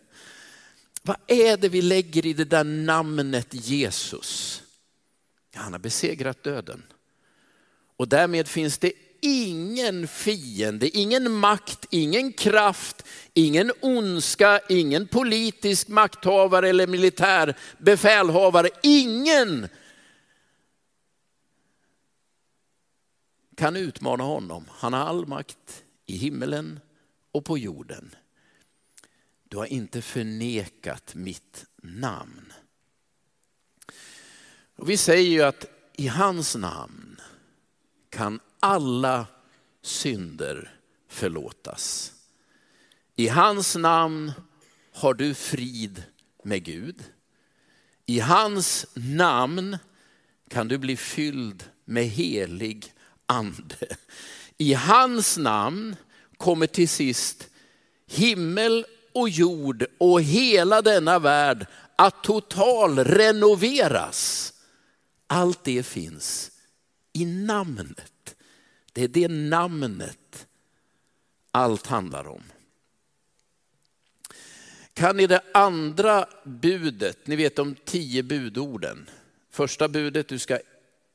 Vad 1.02 1.16
är 1.26 1.56
det 1.56 1.68
vi 1.68 1.82
lägger 1.82 2.26
i 2.26 2.32
det 2.32 2.44
där 2.44 2.64
namnet 2.64 3.48
Jesus? 3.50 4.62
Han 5.54 5.72
har 5.72 5.80
besegrat 5.80 6.42
döden. 6.42 6.82
Och 7.96 8.08
därmed 8.08 8.48
finns 8.48 8.78
det 8.78 8.92
ingen 9.20 10.08
fiende, 10.08 10.88
ingen 10.88 11.32
makt, 11.32 11.86
ingen 11.90 12.32
kraft, 12.32 13.04
ingen 13.34 13.72
ondska, 13.80 14.60
ingen 14.68 15.06
politisk 15.06 15.88
makthavare 15.88 16.68
eller 16.68 16.86
militär 16.86 17.56
befälhavare. 17.78 18.68
Ingen 18.82 19.68
kan 23.61 23.77
utmana 23.77 24.25
honom. 24.25 24.64
Han 24.70 24.92
har 24.92 25.01
all 25.01 25.27
makt 25.27 25.85
i 26.07 26.16
himmelen 26.16 26.81
och 27.33 27.44
på 27.44 27.59
jorden. 27.59 28.14
Du 29.49 29.57
har 29.57 29.66
inte 29.66 30.03
förnekat 30.03 31.14
mitt 31.14 31.66
namn. 31.83 32.53
Och 34.77 34.90
vi 34.90 34.96
säger 34.96 35.31
ju 35.31 35.42
att 35.42 35.64
i 35.92 36.07
hans 36.07 36.57
namn 36.57 37.20
kan 38.11 38.40
alla 38.61 39.27
synder 39.83 40.75
förlåtas. 41.09 42.12
I 43.16 43.29
hans 43.29 43.77
namn 43.77 44.33
har 44.92 45.14
du 45.14 45.35
frid 45.35 46.05
med 46.44 46.64
Gud. 46.64 47.05
I 48.07 48.20
hans 48.20 48.87
namn 48.94 49.79
kan 50.49 50.68
du 50.68 50.79
bli 50.79 50.96
fylld 50.96 51.64
med 51.85 52.05
helig 52.05 52.94
ande. 53.30 53.96
I 54.58 54.74
hans 54.74 55.38
namn 55.38 55.96
kommer 56.36 56.66
till 56.66 56.88
sist 56.88 57.48
himmel 58.06 58.86
och 59.14 59.28
jord 59.28 59.86
och 59.98 60.22
hela 60.22 60.82
denna 60.82 61.18
värld 61.18 61.66
att 61.96 62.24
total 62.24 62.98
renoveras. 62.98 64.52
Allt 65.26 65.64
det 65.64 65.82
finns 65.82 66.50
i 67.12 67.24
namnet. 67.24 68.34
Det 68.92 69.02
är 69.02 69.08
det 69.08 69.28
namnet 69.28 70.46
allt 71.50 71.86
handlar 71.86 72.26
om. 72.26 72.42
Kan 74.94 75.16
ni 75.16 75.26
det 75.26 75.42
andra 75.54 76.26
budet, 76.44 77.26
ni 77.26 77.36
vet 77.36 77.56
de 77.56 77.74
tio 77.84 78.22
budorden. 78.22 79.10
Första 79.50 79.88
budet, 79.88 80.28
du 80.28 80.38
ska 80.38 80.58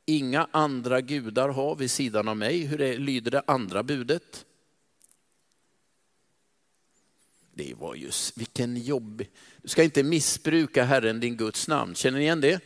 inga 0.05 0.47
andra 0.51 1.01
gudar 1.01 1.49
ha 1.49 1.73
vid 1.73 1.91
sidan 1.91 2.27
av 2.27 2.37
mig. 2.37 2.59
Hur 2.59 2.81
är, 2.81 2.97
lyder 2.97 3.31
det 3.31 3.43
andra 3.47 3.83
budet? 3.83 4.45
Det 7.53 7.73
var 7.73 7.95
ju, 7.95 8.11
vilken 8.35 8.77
jobb. 8.77 9.23
Du 9.61 9.67
ska 9.67 9.83
inte 9.83 10.03
missbruka 10.03 10.83
Herren 10.83 11.19
din 11.19 11.37
Guds 11.37 11.67
namn. 11.67 11.95
Känner 11.95 12.17
ni 12.17 12.23
igen 12.23 12.41
det? 12.41 12.61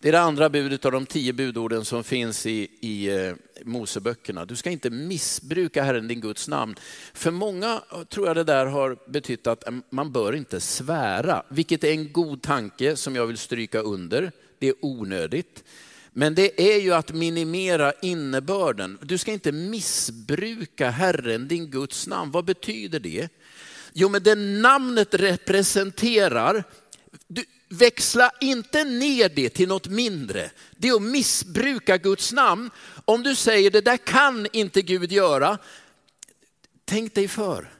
Det 0.00 0.08
är 0.08 0.12
det 0.12 0.20
andra 0.20 0.50
budet 0.50 0.84
av 0.84 0.92
de 0.92 1.06
tio 1.06 1.32
budorden 1.32 1.84
som 1.84 2.04
finns 2.04 2.46
i, 2.46 2.68
i 2.80 3.26
eh, 3.26 3.34
Moseböckerna. 3.64 4.44
Du 4.44 4.56
ska 4.56 4.70
inte 4.70 4.90
missbruka 4.90 5.82
Herren 5.82 6.08
din 6.08 6.20
Guds 6.20 6.48
namn. 6.48 6.74
För 7.14 7.30
många 7.30 7.82
eh, 7.92 8.04
tror 8.04 8.26
jag 8.26 8.36
det 8.36 8.44
där 8.44 8.66
har 8.66 8.98
betytt 9.06 9.46
att 9.46 9.68
eh, 9.68 9.74
man 9.90 10.12
bör 10.12 10.34
inte 10.34 10.60
svära, 10.60 11.42
vilket 11.48 11.84
är 11.84 11.90
en 11.90 12.12
god 12.12 12.42
tanke 12.42 12.96
som 12.96 13.16
jag 13.16 13.26
vill 13.26 13.38
stryka 13.38 13.78
under. 13.80 14.32
Det 14.64 14.68
är 14.68 14.74
onödigt. 14.80 15.64
Men 16.12 16.34
det 16.34 16.74
är 16.74 16.80
ju 16.80 16.94
att 16.94 17.12
minimera 17.12 17.92
innebörden. 18.02 18.98
Du 19.02 19.18
ska 19.18 19.32
inte 19.32 19.52
missbruka 19.52 20.90
Herren, 20.90 21.48
din 21.48 21.70
Guds 21.70 22.06
namn. 22.06 22.30
Vad 22.30 22.44
betyder 22.44 23.00
det? 23.00 23.28
Jo, 23.92 24.08
men 24.08 24.22
det 24.22 24.34
namnet 24.34 25.14
representerar, 25.14 26.64
du, 27.28 27.44
växla 27.68 28.30
inte 28.40 28.84
ner 28.84 29.28
det 29.28 29.48
till 29.48 29.68
något 29.68 29.88
mindre. 29.88 30.50
Det 30.76 30.88
är 30.88 30.94
att 30.94 31.02
missbruka 31.02 31.96
Guds 31.96 32.32
namn. 32.32 32.70
Om 33.04 33.22
du 33.22 33.34
säger 33.34 33.70
det 33.70 33.80
där 33.80 33.96
kan 33.96 34.46
inte 34.52 34.82
Gud 34.82 35.12
göra, 35.12 35.58
tänk 36.84 37.14
dig 37.14 37.28
för. 37.28 37.72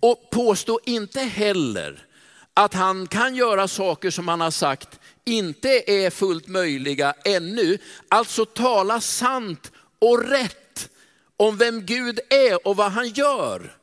Och 0.00 0.30
påstå 0.30 0.80
inte 0.84 1.20
heller 1.20 2.06
att 2.54 2.74
han 2.74 3.06
kan 3.06 3.34
göra 3.34 3.68
saker 3.68 4.10
som 4.10 4.28
han 4.28 4.40
har 4.40 4.50
sagt 4.50 4.98
inte 5.24 5.90
är 5.90 6.10
fullt 6.10 6.48
möjliga 6.48 7.14
ännu. 7.24 7.78
Alltså 8.08 8.44
tala 8.44 9.00
sant 9.00 9.72
och 9.98 10.28
rätt 10.28 10.90
om 11.36 11.56
vem 11.56 11.86
Gud 11.86 12.20
är 12.30 12.66
och 12.66 12.76
vad 12.76 12.92
han 12.92 13.08
gör. 13.08 13.78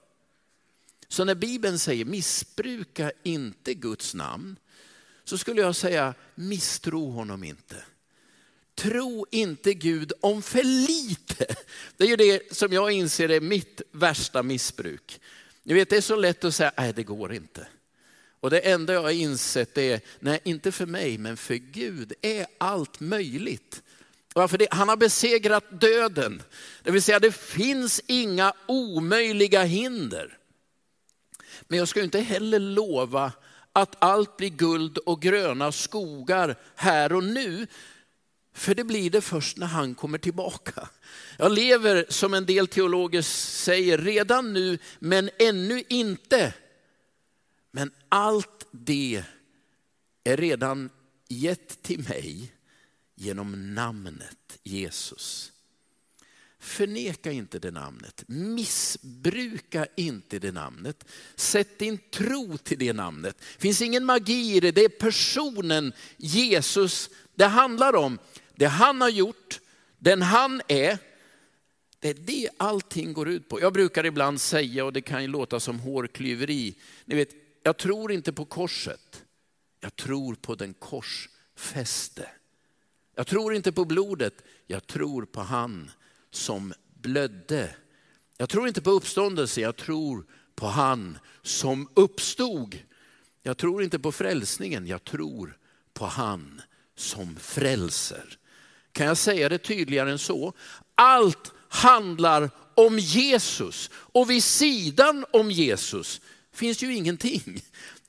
Så 1.07 1.25
när 1.25 1.35
Bibeln 1.35 1.79
säger 1.79 2.05
missbruka 2.05 3.11
inte 3.23 3.73
Guds 3.73 4.13
namn, 4.13 4.55
så 5.23 5.37
skulle 5.37 5.61
jag 5.61 5.75
säga 5.75 6.13
misstro 6.35 7.09
honom 7.09 7.43
inte. 7.43 7.75
Tro 8.75 9.25
inte 9.31 9.73
Gud 9.73 10.13
om 10.21 10.41
för 10.41 10.63
lite. 10.63 11.55
Det 11.97 12.03
är 12.03 12.07
ju 12.07 12.15
det 12.15 12.55
som 12.55 12.73
jag 12.73 12.91
inser 12.91 13.29
är 13.29 13.41
mitt 13.41 13.81
värsta 13.91 14.43
missbruk. 14.43 15.19
Ni 15.63 15.73
vet 15.73 15.89
det 15.89 15.97
är 15.97 16.01
så 16.01 16.15
lätt 16.15 16.43
att 16.43 16.55
säga, 16.55 16.71
nej 16.77 16.93
det 16.93 17.03
går 17.03 17.33
inte. 17.33 17.67
Och 18.39 18.49
det 18.49 18.59
enda 18.59 18.93
jag 18.93 19.01
har 19.01 19.09
insett 19.09 19.77
är, 19.77 20.01
nej 20.19 20.39
inte 20.43 20.71
för 20.71 20.85
mig, 20.85 21.17
men 21.17 21.37
för 21.37 21.55
Gud 21.55 22.13
är 22.21 22.47
allt 22.57 22.99
möjligt. 22.99 23.83
Varför 24.33 24.57
det? 24.57 24.67
Han 24.71 24.89
har 24.89 24.97
besegrat 24.97 25.81
döden. 25.81 26.41
Det 26.83 26.91
vill 26.91 27.01
säga 27.01 27.19
det 27.19 27.35
finns 27.35 28.01
inga 28.07 28.53
omöjliga 28.65 29.63
hinder. 29.63 30.37
Men 31.67 31.79
jag 31.79 31.87
ska 31.87 32.03
inte 32.03 32.19
heller 32.19 32.59
lova 32.59 33.31
att 33.73 33.95
allt 33.99 34.37
blir 34.37 34.49
guld 34.49 34.97
och 34.97 35.21
gröna 35.21 35.71
skogar 35.71 36.55
här 36.75 37.13
och 37.13 37.23
nu. 37.23 37.67
För 38.53 38.75
det 38.75 38.83
blir 38.83 39.09
det 39.09 39.21
först 39.21 39.57
när 39.57 39.67
han 39.67 39.95
kommer 39.95 40.17
tillbaka. 40.17 40.89
Jag 41.37 41.51
lever 41.51 42.05
som 42.09 42.33
en 42.33 42.45
del 42.45 42.67
teologer 42.67 43.21
säger 43.21 43.97
redan 43.97 44.53
nu 44.53 44.77
men 44.99 45.29
ännu 45.39 45.83
inte. 45.89 46.53
Men 47.71 47.91
allt 48.09 48.67
det 48.71 49.23
är 50.23 50.37
redan 50.37 50.89
gett 51.27 51.81
till 51.81 51.99
mig 51.99 52.53
genom 53.15 53.75
namnet 53.75 54.59
Jesus. 54.63 55.51
Förneka 56.59 57.31
inte 57.31 57.59
det 57.59 57.71
namnet, 57.71 58.23
missbruka 58.27 59.87
inte 59.97 60.39
det 60.39 60.51
namnet. 60.51 61.05
Sätt 61.35 61.79
din 61.79 61.97
tro 61.97 62.57
till 62.57 62.79
det 62.79 62.93
namnet. 62.93 63.37
Det 63.37 63.61
finns 63.61 63.81
ingen 63.81 64.05
magi 64.05 64.55
i 64.55 64.59
det, 64.59 64.71
det 64.71 64.85
är 64.85 64.89
personen 64.89 65.93
Jesus 66.17 67.09
det 67.35 67.45
handlar 67.45 67.95
om. 67.95 68.19
Det 68.55 68.67
han 68.67 69.01
har 69.01 69.09
gjort, 69.09 69.59
den 69.97 70.21
han 70.21 70.61
är, 70.67 70.97
det 71.99 72.09
är 72.09 72.13
det 72.13 72.49
allting 72.57 73.13
går 73.13 73.29
ut 73.29 73.49
på. 73.49 73.61
Jag 73.61 73.73
brukar 73.73 74.05
ibland 74.05 74.41
säga, 74.41 74.85
och 74.85 74.93
det 74.93 75.01
kan 75.01 75.21
ju 75.21 75.27
låta 75.27 75.59
som 75.59 75.79
hårklyveri, 75.79 76.75
ni 77.05 77.15
vet, 77.15 77.38
jag 77.63 77.77
tror 77.77 78.11
inte 78.11 78.33
på 78.33 78.45
korset, 78.45 79.23
jag 79.79 79.95
tror 79.95 80.35
på 80.35 80.55
den 80.55 80.73
korsfäste. 80.73 82.29
Jag 83.15 83.27
tror 83.27 83.53
inte 83.53 83.71
på 83.71 83.85
blodet, 83.85 84.33
jag 84.67 84.87
tror 84.87 85.25
på 85.25 85.41
han 85.41 85.91
som 86.31 86.73
blödde. 86.93 87.75
Jag 88.37 88.49
tror 88.49 88.67
inte 88.67 88.81
på 88.81 88.91
uppståndelse, 88.91 89.61
jag 89.61 89.75
tror 89.75 90.25
på 90.55 90.67
han 90.67 91.17
som 91.41 91.89
uppstod. 91.93 92.77
Jag 93.43 93.57
tror 93.57 93.83
inte 93.83 93.99
på 93.99 94.11
frälsningen, 94.11 94.87
jag 94.87 95.03
tror 95.03 95.57
på 95.93 96.05
han 96.05 96.61
som 96.95 97.35
frälser. 97.35 98.37
Kan 98.91 99.07
jag 99.07 99.17
säga 99.17 99.49
det 99.49 99.57
tydligare 99.57 100.11
än 100.11 100.19
så? 100.19 100.53
Allt 100.95 101.53
handlar 101.67 102.49
om 102.75 102.99
Jesus 102.99 103.89
och 103.93 104.29
vid 104.29 104.43
sidan 104.43 105.25
om 105.31 105.51
Jesus 105.51 106.21
finns 106.53 106.83
ju 106.83 106.95
ingenting. 106.95 107.61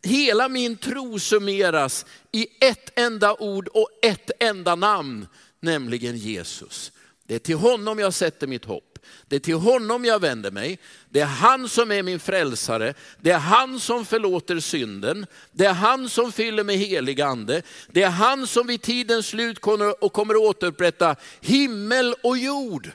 Hela 0.02 0.48
min 0.48 0.76
tro 0.76 1.18
summeras 1.18 2.06
i 2.32 2.46
ett 2.60 2.98
enda 2.98 3.34
ord 3.34 3.68
och 3.68 3.88
ett 4.02 4.30
enda 4.40 4.74
namn, 4.74 5.26
nämligen 5.60 6.16
Jesus. 6.16 6.92
Det 7.26 7.34
är 7.34 7.38
till 7.38 7.56
honom 7.56 7.98
jag 7.98 8.14
sätter 8.14 8.46
mitt 8.46 8.64
hopp. 8.64 8.98
Det 9.26 9.36
är 9.36 9.40
till 9.40 9.54
honom 9.54 10.04
jag 10.04 10.20
vänder 10.20 10.50
mig. 10.50 10.78
Det 11.08 11.20
är 11.20 11.26
han 11.26 11.68
som 11.68 11.92
är 11.92 12.02
min 12.02 12.20
frälsare. 12.20 12.94
Det 13.20 13.30
är 13.30 13.38
han 13.38 13.80
som 13.80 14.06
förlåter 14.06 14.60
synden. 14.60 15.26
Det 15.52 15.66
är 15.66 15.72
han 15.72 16.08
som 16.08 16.32
fyller 16.32 16.64
med 16.64 16.76
helig 16.76 17.20
ande. 17.20 17.62
Det 17.92 18.02
är 18.02 18.10
han 18.10 18.46
som 18.46 18.66
vid 18.66 18.82
tidens 18.82 19.26
slut 19.26 19.60
kommer 19.60 20.04
och 20.04 20.12
kommer 20.12 20.36
återupprätta 20.36 21.16
himmel 21.40 22.14
och 22.22 22.38
jord. 22.38 22.90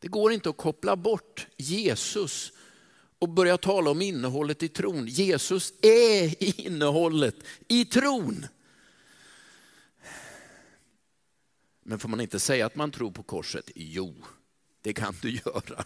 Det 0.00 0.08
går 0.08 0.32
inte 0.32 0.48
att 0.48 0.56
koppla 0.56 0.96
bort 0.96 1.46
Jesus 1.56 2.52
och 3.24 3.30
börja 3.30 3.58
tala 3.58 3.90
om 3.90 4.02
innehållet 4.02 4.62
i 4.62 4.68
tron. 4.68 5.06
Jesus 5.06 5.72
är 5.82 6.44
innehållet 6.60 7.36
i 7.68 7.84
tron. 7.84 8.46
Men 11.82 11.98
får 11.98 12.08
man 12.08 12.20
inte 12.20 12.40
säga 12.40 12.66
att 12.66 12.76
man 12.76 12.90
tror 12.90 13.10
på 13.10 13.22
korset? 13.22 13.70
Jo, 13.74 14.14
det 14.82 14.92
kan 14.92 15.14
du 15.22 15.30
göra. 15.44 15.84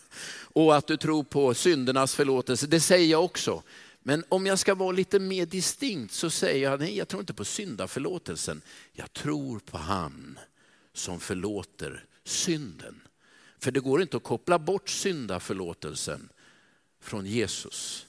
Och 0.53 0.77
att 0.77 0.87
du 0.87 0.96
tror 0.96 1.24
på 1.24 1.55
syndernas 1.55 2.14
förlåtelse, 2.14 2.66
det 2.66 2.81
säger 2.81 3.07
jag 3.07 3.24
också. 3.24 3.62
Men 4.03 4.24
om 4.29 4.46
jag 4.46 4.59
ska 4.59 4.74
vara 4.74 4.92
lite 4.92 5.18
mer 5.18 5.46
distinkt 5.46 6.14
så 6.14 6.31
säger 6.31 6.70
jag, 6.70 6.81
nej 6.81 6.96
jag 6.96 7.09
tror 7.09 7.20
inte 7.20 7.35
på 7.35 7.44
syndaförlåtelsen. 7.44 8.62
Jag 8.92 9.12
tror 9.12 9.59
på 9.59 9.79
han 9.79 10.38
som 10.92 11.20
förlåter 11.20 12.05
synden. 12.24 13.01
För 13.59 13.70
det 13.70 13.81
går 13.81 14.03
inte 14.03 14.16
att 14.16 14.22
koppla 14.22 14.59
bort 14.59 14.88
syndaförlåtelsen 14.88 16.29
från 17.09 17.27
Jesus. 17.27 18.07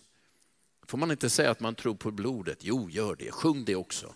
Får 0.87 0.97
man 0.97 1.11
inte 1.11 1.29
säga 1.29 1.51
att 1.51 1.59
man 1.59 1.75
tror 1.75 1.95
på 1.95 2.11
blodet? 2.11 2.57
Jo, 2.61 2.89
gör 2.89 3.15
det. 3.15 3.31
Sjung 3.31 3.65
det 3.65 3.75
också. 3.75 4.15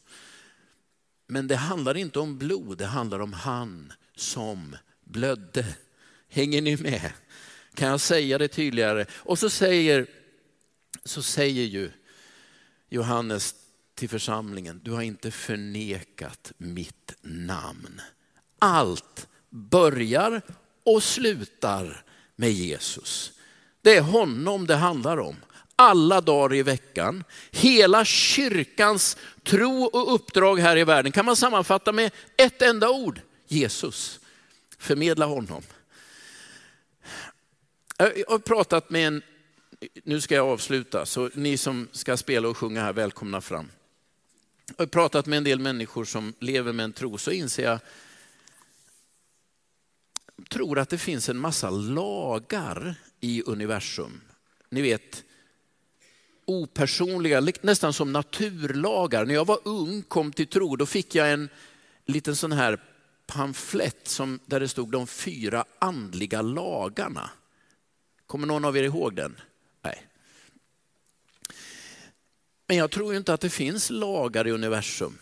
Men 1.27 1.47
det 1.47 1.55
handlar 1.55 1.97
inte 1.97 2.19
om 2.19 2.37
blod, 2.37 2.77
det 2.77 2.85
handlar 2.85 3.19
om 3.19 3.33
han 3.33 3.93
som 4.15 4.75
blödde. 5.03 5.65
Hänger 6.29 6.61
ni 6.61 6.77
med? 6.77 7.11
Kan 7.73 7.87
jag 7.87 8.01
säga 8.01 8.37
det 8.37 8.47
tydligare? 8.47 9.05
Och 9.13 9.39
så 9.39 9.49
säger, 9.49 10.07
så 11.03 11.21
säger 11.21 11.65
ju 11.65 11.91
Johannes 12.89 13.55
till 13.95 14.09
församlingen, 14.09 14.81
du 14.83 14.91
har 14.91 15.01
inte 15.01 15.31
förnekat 15.31 16.51
mitt 16.57 17.13
namn. 17.21 18.01
Allt 18.59 19.27
börjar 19.49 20.41
och 20.83 21.03
slutar 21.03 22.05
med 22.35 22.51
Jesus. 22.51 23.33
Det 23.83 23.97
är 23.97 24.01
honom 24.01 24.67
det 24.67 24.75
handlar 24.75 25.19
om. 25.19 25.35
Alla 25.75 26.21
dagar 26.21 26.55
i 26.55 26.63
veckan. 26.63 27.23
Hela 27.51 28.05
kyrkans 28.05 29.17
tro 29.43 29.83
och 29.83 30.15
uppdrag 30.15 30.59
här 30.59 30.77
i 30.77 30.83
världen 30.83 31.11
kan 31.11 31.25
man 31.25 31.35
sammanfatta 31.35 31.91
med 31.91 32.11
ett 32.37 32.61
enda 32.61 32.89
ord. 32.89 33.21
Jesus. 33.47 34.19
Förmedla 34.77 35.25
honom. 35.25 35.63
Jag 37.97 38.29
har 38.29 38.39
pratat 38.39 38.89
med 38.89 39.07
en, 39.07 39.21
nu 40.03 40.21
ska 40.21 40.35
jag 40.35 40.47
avsluta, 40.47 41.05
så 41.05 41.29
ni 41.33 41.57
som 41.57 41.87
ska 41.91 42.17
spela 42.17 42.47
och 42.47 42.57
sjunga 42.57 42.81
här, 42.81 42.93
välkomna 42.93 43.41
fram. 43.41 43.71
Jag 44.67 44.81
har 44.81 44.87
pratat 44.87 45.25
med 45.25 45.37
en 45.37 45.43
del 45.43 45.59
människor 45.59 46.05
som 46.05 46.33
lever 46.39 46.73
med 46.73 46.83
en 46.83 46.93
tro, 46.93 47.17
så 47.17 47.31
inser 47.31 47.63
jag 47.63 47.79
tror 50.49 50.79
att 50.79 50.89
det 50.89 50.97
finns 50.97 51.29
en 51.29 51.37
massa 51.37 51.69
lagar 51.69 52.95
i 53.23 53.43
universum. 53.45 54.21
Ni 54.69 54.81
vet, 54.81 55.23
opersonliga, 56.45 57.41
nästan 57.61 57.93
som 57.93 58.13
naturlagar. 58.13 59.25
När 59.25 59.33
jag 59.33 59.47
var 59.47 59.59
ung, 59.63 60.01
kom 60.01 60.31
till 60.31 60.47
tro, 60.47 60.75
då 60.75 60.85
fick 60.85 61.15
jag 61.15 61.31
en 61.31 61.49
liten 62.05 62.35
sån 62.35 62.51
här 62.51 62.79
pamflett 63.25 64.07
som, 64.07 64.39
där 64.45 64.59
det 64.59 64.67
stod 64.67 64.91
de 64.91 65.07
fyra 65.07 65.65
andliga 65.79 66.41
lagarna. 66.41 67.29
Kommer 68.27 68.47
någon 68.47 68.65
av 68.65 68.77
er 68.77 68.83
ihåg 68.83 69.15
den? 69.15 69.39
Nej. 69.81 70.07
Men 72.67 72.77
jag 72.77 72.91
tror 72.91 73.15
inte 73.15 73.33
att 73.33 73.41
det 73.41 73.49
finns 73.49 73.89
lagar 73.89 74.47
i 74.47 74.51
universum. 74.51 75.17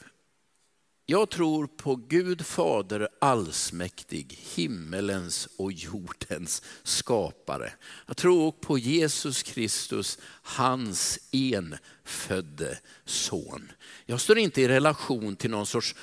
Jag 1.12 1.30
tror 1.30 1.68
på 1.68 1.96
Gud 1.96 2.46
Fader 2.46 3.08
allsmäktig, 3.22 4.40
himmelens 4.56 5.48
och 5.58 5.72
jordens 5.72 6.62
skapare. 6.84 7.74
Jag 8.08 8.18
tror 8.18 8.52
på 8.52 8.78
Jesus 8.78 9.44
Kristus, 9.44 10.18
hans 10.42 11.20
enfödde 11.32 12.78
son. 13.06 13.72
Jag 14.06 14.22
står 14.22 14.38
inte 14.38 14.62
i 14.62 14.68
relation 14.68 15.36
till 15.36 15.52
någon 15.52 15.66
sorts 15.66 15.96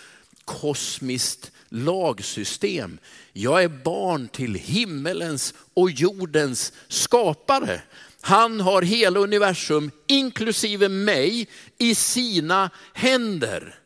kosmiskt 0.44 1.52
lagsystem. 1.68 2.98
Jag 3.32 3.62
är 3.62 3.68
barn 3.68 4.28
till 4.28 4.54
himmelens 4.54 5.54
och 5.74 5.90
jordens 5.90 6.72
skapare. 6.88 7.82
Han 8.20 8.60
har 8.60 8.82
hela 8.82 9.20
universum, 9.20 9.90
inklusive 10.06 10.88
mig, 10.88 11.48
i 11.78 11.94
sina 11.94 12.70
händer. 12.92 13.78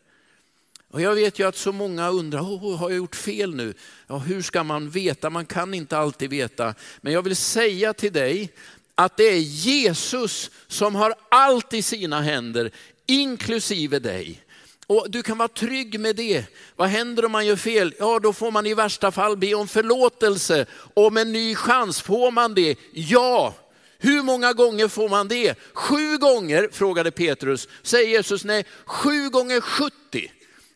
Och 0.93 1.01
jag 1.01 1.15
vet 1.15 1.39
ju 1.39 1.49
att 1.49 1.57
så 1.57 1.73
många 1.73 2.09
undrar, 2.09 2.41
oh, 2.41 2.77
har 2.77 2.91
jag 2.91 2.97
gjort 2.97 3.17
fel 3.17 3.55
nu? 3.55 3.75
Ja, 4.07 4.19
hur 4.19 4.43
ska 4.43 4.65
man 4.65 4.91
veta? 4.91 5.31
Man 5.31 5.47
kan 5.47 5.75
inte 5.75 5.99
alltid 5.99 6.31
veta. 6.31 6.75
Men 7.01 7.13
jag 7.13 7.23
vill 7.23 7.37
säga 7.37 7.95
till 7.95 8.13
dig 8.13 8.53
att 8.95 9.17
det 9.17 9.25
är 9.25 9.39
Jesus 9.39 10.51
som 10.69 10.95
har 10.95 11.15
allt 11.29 11.75
i 11.75 11.83
sina 11.83 12.21
händer, 12.21 12.71
inklusive 13.07 13.99
dig. 13.99 14.43
Och 14.87 15.11
du 15.11 15.23
kan 15.23 15.39
vara 15.39 15.49
trygg 15.49 16.01
med 16.01 16.17
det. 16.17 16.45
Vad 16.77 16.89
händer 16.89 17.25
om 17.25 17.33
man 17.33 17.47
gör 17.47 17.57
fel? 17.57 17.95
Ja, 17.99 18.19
då 18.19 18.33
får 18.33 18.51
man 18.51 18.67
i 18.67 18.75
värsta 18.75 19.11
fall 19.11 19.37
be 19.37 19.55
om 19.55 19.69
förlåtelse. 19.69 20.67
Om 20.95 21.17
en 21.17 21.33
ny 21.33 21.55
chans, 21.55 22.01
får 22.01 22.31
man 22.31 22.55
det? 22.55 22.77
Ja. 22.93 23.55
Hur 23.99 24.23
många 24.23 24.53
gånger 24.53 24.89
får 24.89 25.09
man 25.09 25.29
det? 25.29 25.59
Sju 25.73 26.19
gånger, 26.19 26.69
frågade 26.73 27.11
Petrus. 27.11 27.69
Säger 27.83 28.09
Jesus 28.09 28.45
nej, 28.45 28.65
sju 28.87 29.31
gånger 29.31 29.61
70 29.61 30.31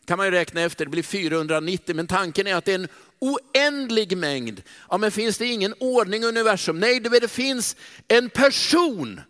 kan 0.07 0.17
man 0.17 0.27
ju 0.27 0.31
räkna 0.31 0.61
efter, 0.61 0.85
det 0.85 0.91
blir 0.91 1.03
490, 1.03 1.95
men 1.95 2.07
tanken 2.07 2.47
är 2.47 2.55
att 2.55 2.65
det 2.65 2.71
är 2.71 2.79
en 2.79 2.87
oändlig 3.19 4.17
mängd. 4.17 4.61
Ja, 4.89 4.97
men 4.97 5.11
finns 5.11 5.37
det 5.37 5.45
ingen 5.45 5.73
ordning 5.79 6.23
i 6.23 6.25
universum? 6.25 6.79
Nej, 6.79 6.99
det, 6.99 7.19
det 7.19 7.27
finns 7.27 7.75
en 8.07 8.29
person 8.29 9.21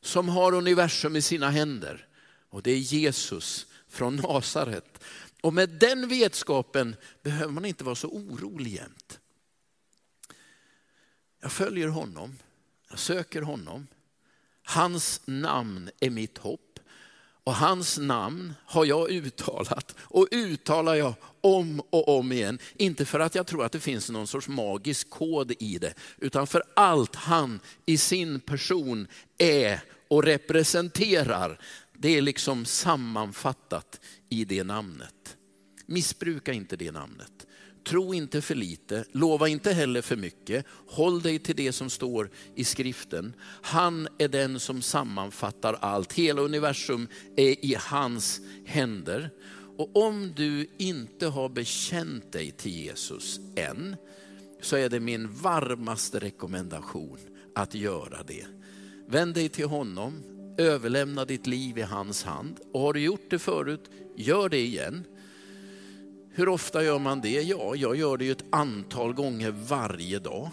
som 0.00 0.28
har 0.28 0.54
universum 0.54 1.16
i 1.16 1.22
sina 1.22 1.50
händer. 1.50 2.06
Och 2.48 2.62
det 2.62 2.70
är 2.70 2.76
Jesus 2.76 3.66
från 3.88 4.16
Nasaret. 4.16 5.04
Och 5.40 5.54
med 5.54 5.68
den 5.68 6.08
vetskapen 6.08 6.96
behöver 7.22 7.52
man 7.52 7.64
inte 7.64 7.84
vara 7.84 7.94
så 7.94 8.08
orolig 8.08 8.72
jämt. 8.72 9.20
Jag 11.40 11.52
följer 11.52 11.88
honom, 11.88 12.38
jag 12.88 12.98
söker 12.98 13.42
honom. 13.42 13.86
Hans 14.62 15.20
namn 15.24 15.90
är 16.00 16.10
mitt 16.10 16.38
hopp. 16.38 16.69
Och 17.44 17.54
hans 17.54 17.98
namn 17.98 18.54
har 18.64 18.84
jag 18.84 19.10
uttalat 19.10 19.94
och 20.00 20.28
uttalar 20.30 20.94
jag 20.94 21.14
om 21.40 21.80
och 21.90 22.18
om 22.18 22.32
igen. 22.32 22.58
Inte 22.76 23.04
för 23.04 23.20
att 23.20 23.34
jag 23.34 23.46
tror 23.46 23.64
att 23.64 23.72
det 23.72 23.80
finns 23.80 24.10
någon 24.10 24.26
sorts 24.26 24.48
magisk 24.48 25.10
kod 25.10 25.52
i 25.58 25.78
det, 25.78 25.94
utan 26.18 26.46
för 26.46 26.62
allt 26.76 27.16
han 27.16 27.60
i 27.86 27.98
sin 27.98 28.40
person 28.40 29.06
är 29.38 29.80
och 30.08 30.22
representerar. 30.22 31.60
Det 31.92 32.16
är 32.16 32.22
liksom 32.22 32.64
sammanfattat 32.64 34.00
i 34.28 34.44
det 34.44 34.64
namnet. 34.64 35.36
Missbruka 35.86 36.52
inte 36.52 36.76
det 36.76 36.90
namnet. 36.90 37.46
Tro 37.84 38.14
inte 38.14 38.42
för 38.42 38.54
lite, 38.54 39.04
lova 39.12 39.48
inte 39.48 39.72
heller 39.72 40.02
för 40.02 40.16
mycket. 40.16 40.66
Håll 40.86 41.22
dig 41.22 41.38
till 41.38 41.56
det 41.56 41.72
som 41.72 41.90
står 41.90 42.30
i 42.54 42.64
skriften. 42.64 43.34
Han 43.62 44.08
är 44.18 44.28
den 44.28 44.60
som 44.60 44.82
sammanfattar 44.82 45.78
allt. 45.80 46.12
Hela 46.12 46.42
universum 46.42 47.08
är 47.36 47.64
i 47.64 47.76
hans 47.78 48.40
händer. 48.64 49.30
Och 49.76 49.96
om 49.96 50.32
du 50.36 50.66
inte 50.78 51.26
har 51.26 51.48
bekänt 51.48 52.32
dig 52.32 52.50
till 52.50 52.72
Jesus 52.72 53.40
än, 53.56 53.96
så 54.60 54.76
är 54.76 54.88
det 54.88 55.00
min 55.00 55.32
varmaste 55.32 56.18
rekommendation 56.18 57.18
att 57.54 57.74
göra 57.74 58.22
det. 58.22 58.46
Vänd 59.08 59.34
dig 59.34 59.48
till 59.48 59.66
honom, 59.66 60.22
överlämna 60.58 61.24
ditt 61.24 61.46
liv 61.46 61.78
i 61.78 61.82
hans 61.82 62.22
hand. 62.22 62.60
Och 62.72 62.80
har 62.80 62.92
du 62.92 63.00
gjort 63.00 63.30
det 63.30 63.38
förut, 63.38 63.90
gör 64.16 64.48
det 64.48 64.60
igen. 64.60 65.04
Hur 66.32 66.48
ofta 66.48 66.84
gör 66.84 66.98
man 66.98 67.20
det? 67.20 67.42
Ja, 67.42 67.74
jag 67.76 67.96
gör 67.96 68.16
det 68.16 68.24
ju 68.24 68.32
ett 68.32 68.44
antal 68.50 69.12
gånger 69.12 69.50
varje 69.50 70.18
dag. 70.18 70.50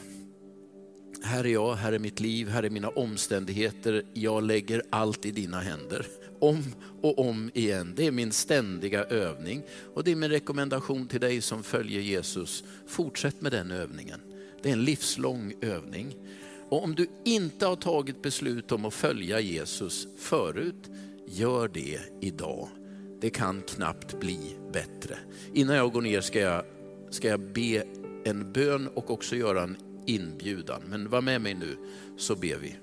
Här 1.24 1.44
är 1.44 1.50
jag, 1.50 1.76
här 1.76 1.94
är 1.94 2.00
mitt 2.00 2.20
liv, 2.20 2.50
här 2.50 2.64
är 2.64 2.70
mina 2.70 2.90
omständigheter. 2.90 4.04
Jag 4.14 4.44
lägger 4.44 4.82
allt 4.90 5.26
i 5.26 5.32
dina 5.32 5.60
händer. 5.60 6.06
Om 6.40 6.64
och 7.02 7.20
om 7.20 7.52
igen. 7.54 7.94
Det 7.96 8.08
är 8.08 8.12
min 8.12 8.32
ständiga 8.32 9.04
övning. 9.04 9.64
Och 9.94 10.04
det 10.04 10.12
är 10.12 10.16
min 10.16 10.30
rekommendation 10.30 11.08
till 11.08 11.22
dig 11.22 11.42
som 11.42 11.64
följer 11.64 12.02
Jesus. 12.02 12.64
Fortsätt 12.88 13.42
med 13.42 13.52
den 13.52 13.72
övningen. 13.72 14.20
Det 14.64 14.70
är 14.70 14.74
en 14.74 14.84
livslång 14.84 15.54
övning. 15.62 16.16
Och 16.70 16.84
om 16.84 16.96
du 16.96 17.08
inte 17.26 17.66
har 17.66 17.76
tagit 17.76 18.22
beslut 18.22 18.72
om 18.72 18.86
att 18.86 18.94
följa 18.94 19.40
Jesus 19.40 20.08
förut, 20.18 20.90
gör 21.28 21.68
det 21.68 22.00
idag. 22.22 22.70
Det 23.22 23.30
kan 23.30 23.62
knappt 23.62 24.20
bli 24.20 24.58
bättre. 24.74 25.18
Innan 25.54 25.76
jag 25.76 25.92
går 25.92 26.02
ner 26.02 26.22
ska 26.22 26.40
jag, 26.40 26.64
ska 27.10 27.28
jag 27.28 27.40
be 27.40 27.84
en 28.26 28.54
bön 28.54 28.88
och 28.88 29.12
också 29.12 29.36
göra 29.36 29.64
en 29.64 29.78
inbjudan. 30.06 30.82
Men 30.90 31.10
var 31.10 31.22
med 31.22 31.42
mig 31.42 31.54
nu 31.54 31.78
så 32.18 32.36
ber 32.36 32.58
vi. 32.58 32.76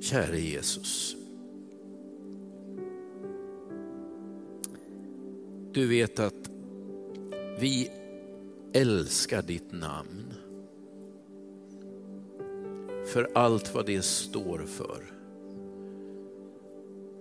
Käre 0.00 0.40
Jesus. 0.40 1.16
Du 5.76 5.86
vet 5.86 6.18
att 6.18 6.50
vi 7.58 7.90
älskar 8.72 9.42
ditt 9.42 9.72
namn. 9.72 10.34
För 13.06 13.30
allt 13.34 13.74
vad 13.74 13.86
det 13.86 14.02
står 14.02 14.58
för. 14.58 15.02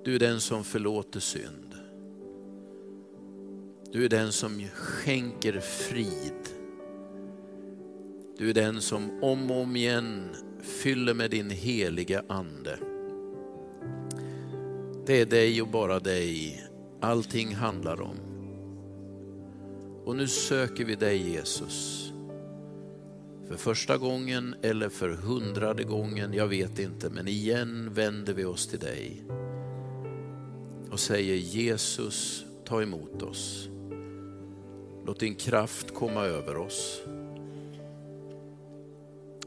Du 0.03 0.15
är 0.15 0.19
den 0.19 0.41
som 0.41 0.63
förlåter 0.63 1.19
synd. 1.19 1.75
Du 3.91 4.05
är 4.05 4.09
den 4.09 4.31
som 4.31 4.67
skänker 4.73 5.59
frid. 5.59 6.49
Du 8.37 8.49
är 8.49 8.53
den 8.53 8.81
som 8.81 9.23
om 9.23 9.51
och 9.51 9.61
om 9.61 9.75
igen 9.75 10.29
fyller 10.61 11.13
med 11.13 11.31
din 11.31 11.49
heliga 11.49 12.23
ande. 12.29 12.77
Det 15.05 15.21
är 15.21 15.25
dig 15.25 15.61
och 15.61 15.67
bara 15.67 15.99
dig 15.99 16.63
allting 17.01 17.55
handlar 17.55 18.01
om. 18.01 18.34
Och 20.05 20.15
nu 20.15 20.27
söker 20.27 20.85
vi 20.85 20.95
dig 20.95 21.29
Jesus. 21.29 22.11
För 23.47 23.55
första 23.55 23.97
gången 23.97 24.55
eller 24.61 24.89
för 24.89 25.09
hundrade 25.09 25.83
gången, 25.83 26.33
jag 26.33 26.47
vet 26.47 26.79
inte, 26.79 27.09
men 27.09 27.27
igen 27.27 27.93
vänder 27.93 28.33
vi 28.33 28.45
oss 28.45 28.67
till 28.67 28.79
dig 28.79 29.23
och 30.91 30.99
säger 30.99 31.35
Jesus, 31.35 32.45
ta 32.65 32.81
emot 32.81 33.21
oss. 33.21 33.69
Låt 35.05 35.19
din 35.19 35.35
kraft 35.35 35.93
komma 35.93 36.25
över 36.25 36.57
oss. 36.57 37.01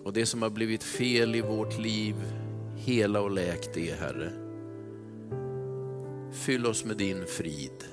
Och 0.05 0.13
det 0.13 0.27
som 0.27 0.43
har 0.43 0.51
blivit 0.51 0.83
fel 0.83 1.35
i 1.35 1.41
vårt 1.41 1.79
liv, 1.79 2.15
hela 2.77 3.21
och 3.21 3.31
läk 3.31 3.75
det 3.75 4.01
Herre. 4.01 4.33
Fyll 6.33 6.67
oss 6.67 6.85
med 6.85 6.97
din 6.97 7.27
frid. 7.27 7.85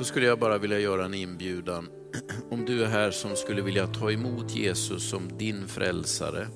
Så 0.00 0.04
skulle 0.04 0.26
jag 0.26 0.38
bara 0.38 0.58
vilja 0.58 0.78
göra 0.78 1.04
en 1.04 1.14
inbjudan. 1.14 1.88
Om 2.50 2.64
du 2.64 2.84
är 2.84 2.86
här 2.86 3.10
som 3.10 3.36
skulle 3.36 3.62
vilja 3.62 3.86
ta 3.86 4.10
emot 4.10 4.56
Jesus 4.56 5.10
som 5.10 5.38
din 5.38 5.68
frälsare. 5.68 6.46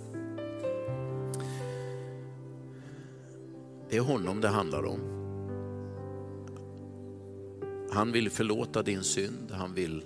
Det 3.91 3.97
är 3.97 4.01
honom 4.01 4.41
det 4.41 4.49
handlar 4.49 4.85
om. 4.85 5.01
Han 7.93 8.13
vill 8.13 8.31
förlåta 8.31 8.83
din 8.83 9.03
synd, 9.03 9.51
han 9.51 9.75
vill 9.75 10.05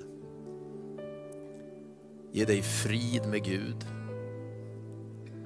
ge 2.32 2.44
dig 2.44 2.62
frid 2.62 3.22
med 3.26 3.44
Gud. 3.44 3.86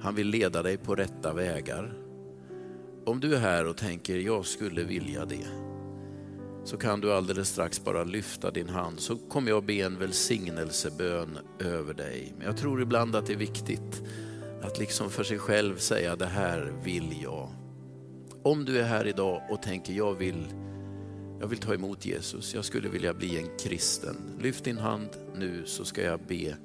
Han 0.01 0.15
vill 0.15 0.27
leda 0.27 0.63
dig 0.63 0.77
på 0.77 0.95
rätta 0.95 1.33
vägar. 1.33 1.93
Om 3.05 3.19
du 3.19 3.35
är 3.35 3.39
här 3.39 3.67
och 3.67 3.77
tänker, 3.77 4.17
jag 4.17 4.45
skulle 4.45 4.83
vilja 4.83 5.25
det, 5.25 5.72
så 6.63 6.77
kan 6.77 7.01
du 7.01 7.13
alldeles 7.13 7.49
strax 7.49 7.83
bara 7.83 8.03
lyfta 8.03 8.51
din 8.51 8.69
hand 8.69 8.99
så 8.99 9.15
kommer 9.15 9.49
jag 9.49 9.65
be 9.65 9.73
en 9.73 9.99
välsignelsebön 9.99 11.39
över 11.59 11.93
dig. 11.93 12.33
Men 12.37 12.47
jag 12.47 12.57
tror 12.57 12.81
ibland 12.81 13.15
att 13.15 13.25
det 13.25 13.33
är 13.33 13.37
viktigt 13.37 14.03
att 14.61 14.79
liksom 14.79 15.09
för 15.09 15.23
sig 15.23 15.39
själv 15.39 15.77
säga, 15.77 16.15
det 16.15 16.25
här 16.25 16.73
vill 16.83 17.21
jag. 17.23 17.49
Om 18.43 18.65
du 18.65 18.79
är 18.79 18.83
här 18.83 19.07
idag 19.07 19.41
och 19.49 19.61
tänker, 19.61 19.93
jag 19.93 20.13
vill, 20.13 20.45
jag 21.39 21.47
vill 21.47 21.59
ta 21.59 21.73
emot 21.73 22.05
Jesus, 22.05 22.53
jag 22.55 22.65
skulle 22.65 22.89
vilja 22.89 23.13
bli 23.13 23.37
en 23.37 23.57
kristen. 23.59 24.15
Lyft 24.39 24.63
din 24.63 24.77
hand 24.77 25.09
nu 25.35 25.65
så 25.65 25.85
ska 25.85 26.01
jag 26.01 26.19
be 26.27 26.55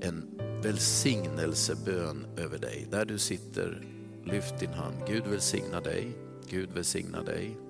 en 0.00 0.40
välsignelsebön 0.62 2.26
över 2.36 2.58
dig. 2.58 2.86
Där 2.90 3.04
du 3.04 3.18
sitter, 3.18 3.86
lyft 4.24 4.58
din 4.58 4.72
hand. 4.72 4.96
Gud 5.08 5.26
välsigna 5.26 5.80
dig. 5.80 6.12
Gud 6.50 6.70
välsigna 6.72 7.22
dig. 7.22 7.67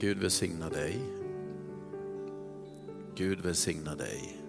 Gud 0.00 0.18
välsigna 0.18 0.70
dig. 0.70 1.00
Gud 3.14 3.40
välsigna 3.40 3.94
dig. 3.94 4.40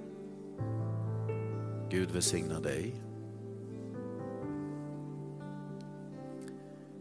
Gud 1.90 2.12
välsigna 2.12 2.60
dig. 2.60 2.96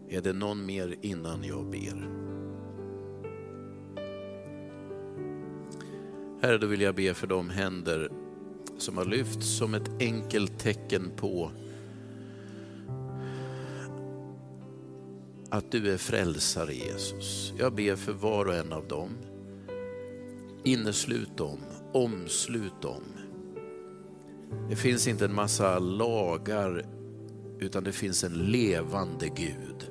Är 0.08 0.20
det 0.20 0.32
någon 0.32 0.66
mer 0.66 0.94
innan 1.00 1.44
jag 1.44 1.70
ber? 1.70 2.08
Herre, 6.42 6.58
då 6.58 6.66
vill 6.66 6.80
jag 6.80 6.94
be 6.94 7.14
för 7.14 7.26
de 7.26 7.50
händer 7.50 8.12
som 8.78 8.96
har 8.96 9.04
lyfts 9.04 9.46
som 9.46 9.74
ett 9.74 9.90
enkelt 10.00 10.58
tecken 10.58 11.10
på 11.16 11.50
att 15.50 15.70
du 15.70 15.92
är 15.92 15.96
frälsare 15.96 16.74
Jesus. 16.74 17.52
Jag 17.58 17.74
ber 17.74 17.96
för 17.96 18.12
var 18.12 18.44
och 18.44 18.54
en 18.54 18.72
av 18.72 18.88
dem. 18.88 19.10
Inneslut 20.64 21.36
dem, 21.36 21.58
omslut 21.92 22.82
dem. 22.82 23.02
Det 24.70 24.76
finns 24.76 25.08
inte 25.08 25.24
en 25.24 25.34
massa 25.34 25.78
lagar 25.78 26.86
utan 27.58 27.84
det 27.84 27.92
finns 27.92 28.24
en 28.24 28.32
levande 28.32 29.28
Gud 29.28 29.90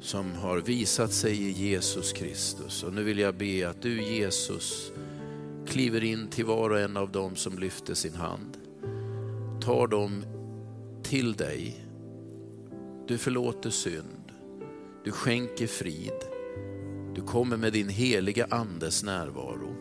som 0.00 0.32
har 0.32 0.58
visat 0.58 1.12
sig 1.12 1.42
i 1.42 1.50
Jesus 1.50 2.12
Kristus. 2.12 2.82
Och 2.82 2.94
nu 2.94 3.02
vill 3.04 3.18
jag 3.18 3.34
be 3.34 3.68
att 3.68 3.82
du 3.82 4.02
Jesus 4.02 4.92
kliver 5.66 6.04
in 6.04 6.28
till 6.28 6.44
var 6.44 6.70
och 6.70 6.80
en 6.80 6.96
av 6.96 7.12
dem 7.12 7.36
som 7.36 7.58
lyfter 7.58 7.94
sin 7.94 8.14
hand. 8.14 8.56
Tar 9.60 9.86
dem 9.86 10.24
till 11.02 11.32
dig. 11.32 11.86
Du 13.06 13.18
förlåter 13.18 13.70
synd. 13.70 14.19
Du 15.04 15.12
skänker 15.12 15.66
frid. 15.66 16.12
Du 17.14 17.22
kommer 17.22 17.56
med 17.56 17.72
din 17.72 17.88
heliga 17.88 18.46
andes 18.50 19.02
närvaro. 19.02 19.74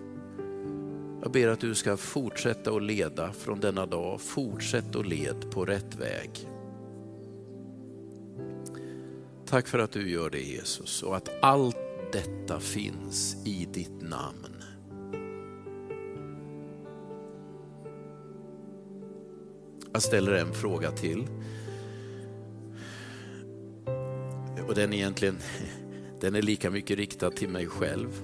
Jag 1.22 1.32
ber 1.32 1.48
att 1.48 1.60
du 1.60 1.76
ska 1.76 1.98
fortsätta 1.98 2.72
att 2.72 2.84
leda 2.84 3.34
från 3.34 3.60
denna 3.60 3.86
dag. 3.86 4.22
Fortsätt 4.22 4.96
att 4.96 5.08
led 5.08 5.52
på 5.52 5.66
rätt 5.66 5.96
väg. 5.96 6.50
Tack 9.46 9.68
för 9.68 9.80
att 9.80 9.92
du 9.92 10.10
gör 10.12 10.30
det 10.30 10.42
Jesus 10.42 11.04
och 11.04 11.16
att 11.18 11.30
allt 11.42 11.78
detta 12.12 12.60
finns 12.60 13.38
i 13.46 13.68
ditt 13.74 14.02
namn. 14.02 14.64
Jag 19.94 20.02
ställer 20.02 20.32
en 20.32 20.54
fråga 20.54 20.92
till. 20.92 21.28
Och 24.70 24.76
den, 24.76 24.94
egentligen, 24.94 25.38
den 26.20 26.36
är 26.36 26.42
lika 26.42 26.72
mycket 26.72 26.98
riktad 26.98 27.32
till 27.32 27.50
mig 27.50 27.68
själv. 27.68 28.22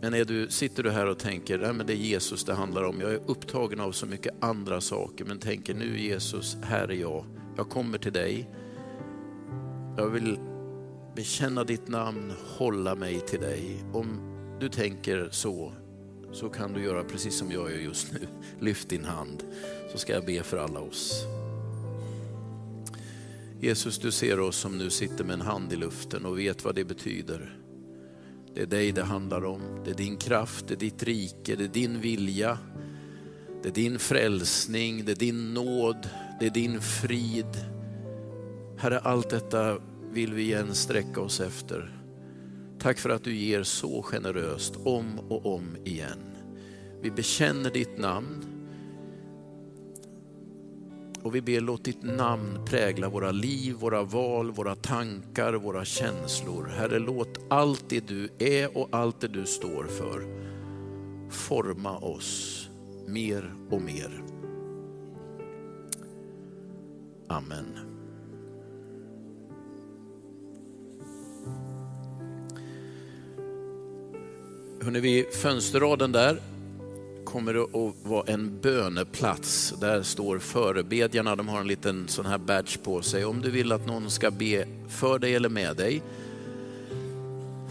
Men 0.00 0.14
är 0.14 0.24
du, 0.24 0.48
sitter 0.48 0.82
du 0.82 0.90
här 0.90 1.06
och 1.06 1.18
tänker, 1.18 1.58
Nej, 1.58 1.72
men 1.72 1.86
det 1.86 1.92
är 1.92 1.96
Jesus 1.96 2.44
det 2.44 2.54
handlar 2.54 2.82
om. 2.82 3.00
Jag 3.00 3.12
är 3.12 3.20
upptagen 3.26 3.80
av 3.80 3.92
så 3.92 4.06
mycket 4.06 4.34
andra 4.40 4.80
saker, 4.80 5.24
men 5.24 5.38
tänker 5.38 5.74
nu 5.74 6.00
Jesus, 6.00 6.56
här 6.62 6.88
är 6.88 6.94
jag. 6.94 7.24
Jag 7.56 7.68
kommer 7.68 7.98
till 7.98 8.12
dig. 8.12 8.48
Jag 9.96 10.06
vill 10.06 10.38
bekänna 11.16 11.64
ditt 11.64 11.88
namn, 11.88 12.32
hålla 12.58 12.94
mig 12.94 13.20
till 13.20 13.40
dig. 13.40 13.84
Om 13.92 14.20
du 14.60 14.68
tänker 14.68 15.28
så, 15.30 15.72
så 16.32 16.48
kan 16.48 16.72
du 16.72 16.84
göra 16.84 17.04
precis 17.04 17.38
som 17.38 17.52
jag 17.52 17.70
gör 17.70 17.78
just 17.78 18.12
nu. 18.12 18.28
Lyft 18.60 18.88
din 18.88 19.04
hand 19.04 19.44
så 19.92 19.98
ska 19.98 20.12
jag 20.12 20.24
be 20.24 20.42
för 20.42 20.56
alla 20.56 20.80
oss. 20.80 21.26
Jesus, 23.66 23.98
du 23.98 24.10
ser 24.10 24.40
oss 24.40 24.56
som 24.56 24.78
nu 24.78 24.90
sitter 24.90 25.24
med 25.24 25.34
en 25.34 25.40
hand 25.40 25.72
i 25.72 25.76
luften 25.76 26.26
och 26.26 26.38
vet 26.38 26.64
vad 26.64 26.74
det 26.74 26.84
betyder. 26.84 27.58
Det 28.54 28.62
är 28.62 28.66
dig 28.66 28.92
det 28.92 29.02
handlar 29.02 29.44
om. 29.44 29.60
Det 29.84 29.90
är 29.90 29.94
din 29.94 30.16
kraft, 30.16 30.68
det 30.68 30.74
är 30.74 30.78
ditt 30.78 31.02
rike, 31.02 31.56
det 31.56 31.64
är 31.64 31.68
din 31.68 32.00
vilja. 32.00 32.58
Det 33.62 33.68
är 33.68 33.72
din 33.72 33.98
frälsning, 33.98 35.04
det 35.04 35.12
är 35.12 35.16
din 35.16 35.54
nåd, 35.54 36.08
det 36.40 36.46
är 36.46 36.50
din 36.50 36.80
frid. 36.80 37.56
Herre, 38.78 38.98
allt 38.98 39.30
detta 39.30 39.78
vill 40.12 40.34
vi 40.34 40.42
igen 40.42 40.74
sträcka 40.74 41.20
oss 41.20 41.40
efter. 41.40 41.98
Tack 42.78 42.98
för 42.98 43.10
att 43.10 43.24
du 43.24 43.36
ger 43.36 43.62
så 43.62 44.02
generöst 44.02 44.76
om 44.84 45.18
och 45.18 45.54
om 45.54 45.76
igen. 45.84 46.36
Vi 47.02 47.10
bekänner 47.10 47.70
ditt 47.70 47.98
namn 47.98 48.55
och 51.26 51.34
vi 51.34 51.42
ber 51.42 51.60
låt 51.60 51.84
ditt 51.84 52.02
namn 52.02 52.58
prägla 52.66 53.08
våra 53.08 53.30
liv, 53.30 53.74
våra 53.74 54.02
val, 54.02 54.50
våra 54.50 54.74
tankar, 54.74 55.52
våra 55.52 55.84
känslor. 55.84 56.66
Herre, 56.66 56.98
låt 56.98 57.38
allt 57.50 57.84
det 57.88 58.08
du 58.08 58.28
är 58.38 58.78
och 58.78 58.88
allt 58.90 59.20
det 59.20 59.28
du 59.28 59.46
står 59.46 59.84
för 59.84 60.46
forma 61.30 61.98
oss 61.98 62.68
mer 63.06 63.54
och 63.70 63.82
mer. 63.82 64.22
Amen. 67.28 67.66
Hörrni, 74.82 75.00
vid 75.00 75.26
fönsterraden 75.32 76.12
där 76.12 76.40
kommer 77.36 77.54
det 77.54 77.62
att 77.62 77.94
vara 78.02 78.24
en 78.26 78.60
böneplats. 78.60 79.74
Där 79.80 80.02
står 80.02 80.38
förebedjarna, 80.38 81.36
de 81.36 81.48
har 81.48 81.60
en 81.60 81.66
liten 81.66 82.08
sån 82.08 82.26
här 82.26 82.38
badge 82.38 82.78
på 82.82 83.02
sig. 83.02 83.24
Om 83.24 83.40
du 83.40 83.50
vill 83.50 83.72
att 83.72 83.86
någon 83.86 84.10
ska 84.10 84.30
be 84.30 84.66
för 84.88 85.18
dig 85.18 85.34
eller 85.34 85.48
med 85.48 85.76
dig, 85.76 86.02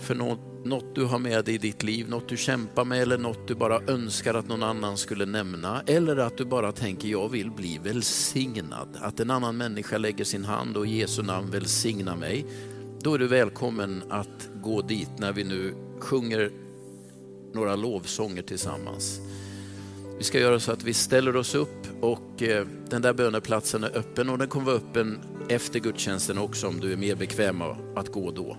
för 0.01 0.16
något, 0.16 0.39
något 0.63 0.95
du 0.95 1.03
har 1.03 1.20
med 1.20 1.45
dig 1.45 1.55
i 1.55 1.57
ditt 1.57 1.84
liv, 1.84 2.09
något 2.09 2.30
du 2.30 2.38
kämpar 2.38 2.86
med 2.86 3.01
eller 3.01 3.18
något 3.18 3.47
du 3.47 3.55
bara 3.55 3.82
önskar 3.88 4.34
att 4.34 4.47
någon 4.47 4.63
annan 4.63 4.97
skulle 4.97 5.26
nämna. 5.26 5.82
Eller 5.88 6.18
att 6.18 6.38
du 6.38 6.45
bara 6.45 6.72
tänker, 6.72 7.07
jag 7.07 7.30
vill 7.30 7.51
bli 7.51 7.80
välsignad. 7.84 8.88
Att 9.01 9.20
en 9.20 9.32
annan 9.32 9.57
människa 9.57 9.97
lägger 9.97 10.24
sin 10.24 10.45
hand 10.45 10.78
och 10.78 10.88
i 10.88 10.97
Jesu 10.97 11.24
namn 11.24 11.51
välsignar 11.51 12.16
mig. 12.16 12.45
Då 13.01 13.13
är 13.13 13.20
du 13.20 13.28
välkommen 13.28 14.03
att 14.09 14.49
gå 14.63 14.82
dit 14.82 15.11
när 15.18 15.32
vi 15.32 15.43
nu 15.43 15.74
sjunger 15.99 16.51
några 17.53 17.76
lovsånger 17.76 18.41
tillsammans. 18.41 19.22
Vi 20.18 20.24
ska 20.24 20.39
göra 20.39 20.59
så 20.59 20.72
att 20.72 20.84
vi 20.84 20.93
ställer 20.93 21.36
oss 21.36 21.55
upp 21.55 21.88
och 22.01 22.43
eh, 22.43 22.66
den 22.89 23.01
där 23.01 23.13
böneplatsen 23.13 23.84
är 23.84 23.97
öppen 23.97 24.30
och 24.30 24.38
den 24.38 24.47
kommer 24.47 24.66
vara 24.66 24.76
öppen 24.76 25.20
efter 25.49 25.80
gudstjänsten 25.80 26.38
också 26.38 26.68
om 26.68 26.80
du 26.80 26.93
är 26.93 26.97
mer 26.97 27.16
bekväm 27.16 27.61
att 27.95 28.11
gå 28.11 28.32
då. 28.32 28.57